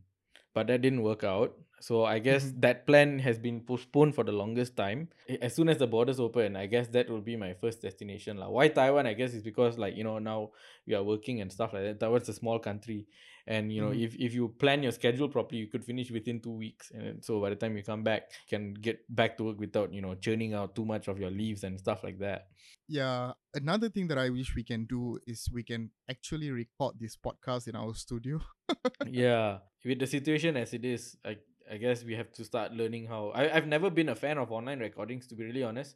but 0.54 0.68
that 0.68 0.82
didn't 0.82 1.04
work 1.04 1.24
out. 1.24 1.54
So 1.82 2.04
I 2.04 2.20
guess 2.20 2.44
Mhm. 2.52 2.62
that 2.62 2.86
plan 2.86 3.20
has 3.20 3.40
been 3.40 3.62
postponed 3.62 4.14
for 4.16 4.24
the 4.24 4.32
longest 4.32 4.76
time. 4.76 5.08
As 5.42 5.56
soon 5.56 5.70
as 5.70 5.78
the 5.78 5.88
borders 5.88 6.20
open, 6.20 6.56
I 6.56 6.66
guess 6.68 6.88
that 6.90 7.10
will 7.10 7.22
be 7.22 7.36
my 7.38 7.54
first 7.54 7.82
destination. 7.82 8.38
lah. 8.38 8.50
Why 8.50 8.68
Taiwan? 8.68 9.08
I 9.08 9.14
guess 9.14 9.34
is 9.34 9.44
because 9.44 9.78
like 9.78 9.96
you 9.96 10.04
know 10.04 10.20
now 10.20 10.52
we 10.86 10.94
are 10.96 11.04
working 11.04 11.40
and 11.42 11.52
stuff 11.52 11.72
like 11.74 11.84
that. 11.84 12.00
Taiwan's 12.00 12.28
a 12.30 12.34
small 12.34 12.60
country, 12.60 13.08
and 13.48 13.72
you 13.72 13.80
know 13.82 13.92
Mhm. 13.96 14.04
if, 14.04 14.16
if 14.20 14.34
you 14.36 14.50
plan 14.60 14.84
your 14.84 14.92
schedule 14.92 15.30
properly, 15.30 15.60
you 15.64 15.68
could 15.68 15.86
finish 15.86 16.12
within 16.12 16.42
two 16.42 16.52
weeks. 16.52 16.92
And 16.92 17.24
so 17.24 17.40
by 17.40 17.50
the 17.50 17.56
time 17.56 17.78
you 17.78 17.84
come 17.84 18.04
back, 18.04 18.32
you 18.44 18.50
can 18.58 18.74
get 18.76 19.00
back 19.08 19.38
to 19.38 19.44
work 19.48 19.60
without 19.60 19.94
you 19.94 20.02
know 20.02 20.16
churning 20.16 20.54
out 20.54 20.76
too 20.76 20.84
much 20.86 21.08
of 21.08 21.20
your 21.20 21.32
leaves 21.32 21.64
and 21.64 21.80
stuff 21.80 22.04
like 22.04 22.20
that. 22.20 22.48
Yeah, 22.90 23.34
another 23.54 23.88
thing 23.90 24.08
that 24.10 24.18
I 24.18 24.30
wish 24.34 24.56
we 24.56 24.64
can 24.66 24.86
do 24.90 25.20
is 25.28 25.48
we 25.54 25.62
can 25.64 25.92
actually 26.10 26.50
record 26.52 26.98
this 27.00 27.16
podcast 27.16 27.68
in 27.70 27.76
our 27.76 27.94
studio. 27.94 28.42
yeah 29.10 29.60
with 29.86 30.00
the 30.00 30.06
situation 30.08 30.58
as 30.58 30.74
it 30.74 30.84
is 30.86 31.16
i 31.26 31.34
i 31.72 31.78
guess 31.78 32.04
we 32.04 32.14
have 32.16 32.32
to 32.32 32.44
start 32.44 32.74
learning 32.74 33.06
how 33.08 33.30
I, 33.30 33.56
i've 33.56 33.68
never 33.68 33.90
been 33.90 34.10
a 34.10 34.16
fan 34.16 34.38
of 34.38 34.52
online 34.52 34.80
recordings 34.80 35.28
to 35.28 35.36
be 35.36 35.44
really 35.46 35.64
honest 35.64 35.96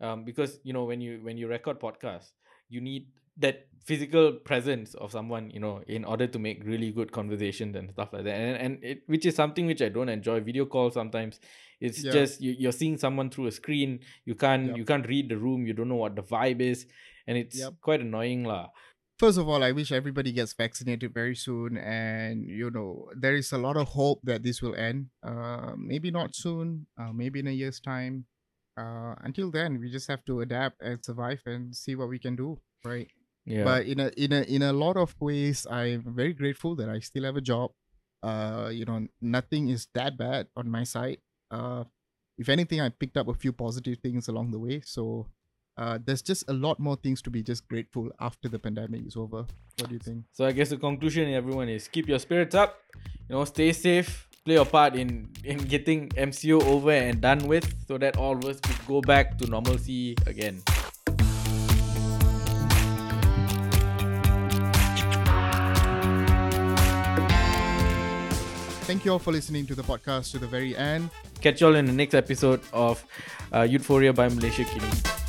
um 0.00 0.24
because 0.24 0.58
you 0.64 0.72
know 0.72 0.84
when 0.84 1.00
you 1.00 1.20
when 1.22 1.36
you 1.36 1.48
record 1.48 1.80
podcasts 1.80 2.32
you 2.68 2.80
need 2.80 3.08
that 3.36 3.66
physical 3.84 4.32
presence 4.32 4.94
of 4.94 5.10
someone 5.12 5.50
you 5.50 5.60
know 5.60 5.82
in 5.86 6.04
order 6.04 6.26
to 6.26 6.38
make 6.38 6.62
really 6.64 6.90
good 6.92 7.10
conversations 7.12 7.74
and 7.76 7.90
stuff 7.90 8.12
like 8.12 8.24
that 8.24 8.34
and, 8.34 8.56
and 8.56 8.84
it 8.84 9.02
which 9.06 9.24
is 9.24 9.34
something 9.34 9.66
which 9.66 9.80
i 9.82 9.88
don't 9.88 10.08
enjoy 10.08 10.40
video 10.40 10.64
calls 10.66 10.94
sometimes 10.94 11.40
it's 11.80 12.02
Yeah. 12.02 12.12
just 12.12 12.40
you, 12.40 12.54
you're 12.58 12.72
seeing 12.72 12.98
someone 12.98 13.30
through 13.30 13.46
a 13.46 13.52
screen 13.52 14.00
you 14.24 14.34
can't 14.34 14.66
Yep. 14.68 14.76
you 14.76 14.84
can't 14.84 15.06
read 15.08 15.28
the 15.28 15.36
room 15.36 15.66
you 15.66 15.72
don't 15.72 15.88
know 15.88 15.94
what 15.96 16.14
the 16.16 16.22
vibe 16.22 16.60
is 16.60 16.86
and 17.26 17.38
it's 17.38 17.58
Yep. 17.58 17.74
quite 17.80 18.00
annoying 18.00 18.44
lah 18.44 18.68
First 19.20 19.36
of 19.36 19.50
all, 19.50 19.62
I 19.62 19.72
wish 19.72 19.92
everybody 19.92 20.32
gets 20.32 20.54
vaccinated 20.54 21.12
very 21.12 21.36
soon, 21.36 21.76
and 21.76 22.48
you 22.48 22.70
know 22.70 23.10
there 23.14 23.36
is 23.36 23.52
a 23.52 23.58
lot 23.58 23.76
of 23.76 23.88
hope 23.88 24.20
that 24.24 24.42
this 24.42 24.62
will 24.62 24.74
end. 24.74 25.10
Uh, 25.22 25.76
maybe 25.76 26.10
not 26.10 26.34
soon, 26.34 26.86
uh, 26.96 27.12
maybe 27.12 27.40
in 27.40 27.46
a 27.46 27.50
year's 27.52 27.80
time. 27.80 28.24
Uh, 28.78 29.12
until 29.20 29.50
then, 29.50 29.78
we 29.78 29.90
just 29.90 30.08
have 30.08 30.24
to 30.24 30.40
adapt 30.40 30.80
and 30.80 31.04
survive 31.04 31.42
and 31.44 31.76
see 31.76 31.94
what 31.94 32.08
we 32.08 32.18
can 32.18 32.34
do, 32.34 32.56
right? 32.82 33.08
yeah 33.44 33.64
But 33.64 33.84
in 33.92 34.00
a 34.00 34.08
in 34.16 34.32
a 34.32 34.40
in 34.56 34.62
a 34.62 34.72
lot 34.72 34.96
of 34.96 35.14
ways, 35.20 35.66
I'm 35.68 36.00
very 36.16 36.32
grateful 36.32 36.74
that 36.76 36.88
I 36.88 37.00
still 37.00 37.24
have 37.24 37.36
a 37.36 37.44
job. 37.44 37.72
Uh, 38.22 38.70
you 38.72 38.86
know, 38.88 39.06
nothing 39.20 39.68
is 39.68 39.86
that 39.92 40.16
bad 40.16 40.48
on 40.56 40.70
my 40.70 40.84
side. 40.84 41.18
Uh, 41.50 41.84
if 42.38 42.48
anything, 42.48 42.80
I 42.80 42.88
picked 42.88 43.18
up 43.18 43.28
a 43.28 43.34
few 43.34 43.52
positive 43.52 43.98
things 44.00 44.28
along 44.28 44.52
the 44.52 44.58
way. 44.58 44.80
So, 44.80 45.26
uh, 45.76 45.98
there's 46.04 46.22
just 46.22 46.44
a 46.48 46.52
lot 46.52 46.78
more 46.78 46.96
things 46.96 47.22
to 47.22 47.30
be 47.30 47.42
just 47.42 47.66
grateful 47.68 48.10
after 48.20 48.48
the 48.48 48.58
pandemic 48.58 49.06
is 49.06 49.16
over. 49.16 49.46
What 49.78 49.88
do 49.88 49.94
you 49.94 49.98
think? 49.98 50.24
So 50.32 50.44
I 50.44 50.52
guess 50.52 50.70
the 50.70 50.76
conclusion 50.76 51.32
everyone 51.32 51.68
is 51.68 51.88
keep 51.88 52.08
your 52.08 52.18
spirits 52.18 52.54
up, 52.54 52.78
you 53.28 53.34
know, 53.34 53.44
stay 53.44 53.72
safe, 53.72 54.28
play 54.44 54.54
your 54.54 54.66
part 54.66 54.94
in 54.94 55.28
in 55.44 55.58
getting 55.58 56.08
MCO 56.10 56.62
over 56.64 56.90
and 56.90 57.20
done 57.20 57.46
with 57.46 57.72
so 57.86 57.98
that 57.98 58.16
all 58.16 58.36
of 58.36 58.44
us 58.44 58.60
could 58.60 58.86
go 58.86 59.00
back 59.00 59.38
to 59.38 59.46
normalcy 59.46 60.16
again. 60.26 60.62
Thank 68.90 69.04
you 69.04 69.12
all 69.12 69.20
for 69.20 69.30
listening 69.30 69.66
to 69.66 69.76
the 69.76 69.82
podcast 69.82 70.32
to 70.32 70.38
the 70.40 70.48
very 70.48 70.76
end. 70.76 71.10
Catch 71.40 71.60
y'all 71.60 71.76
in 71.76 71.86
the 71.86 71.92
next 71.92 72.14
episode 72.14 72.60
of 72.72 73.04
uh, 73.54 73.62
Euphoria 73.62 74.12
by 74.12 74.28
Malaysiakini. 74.28 75.19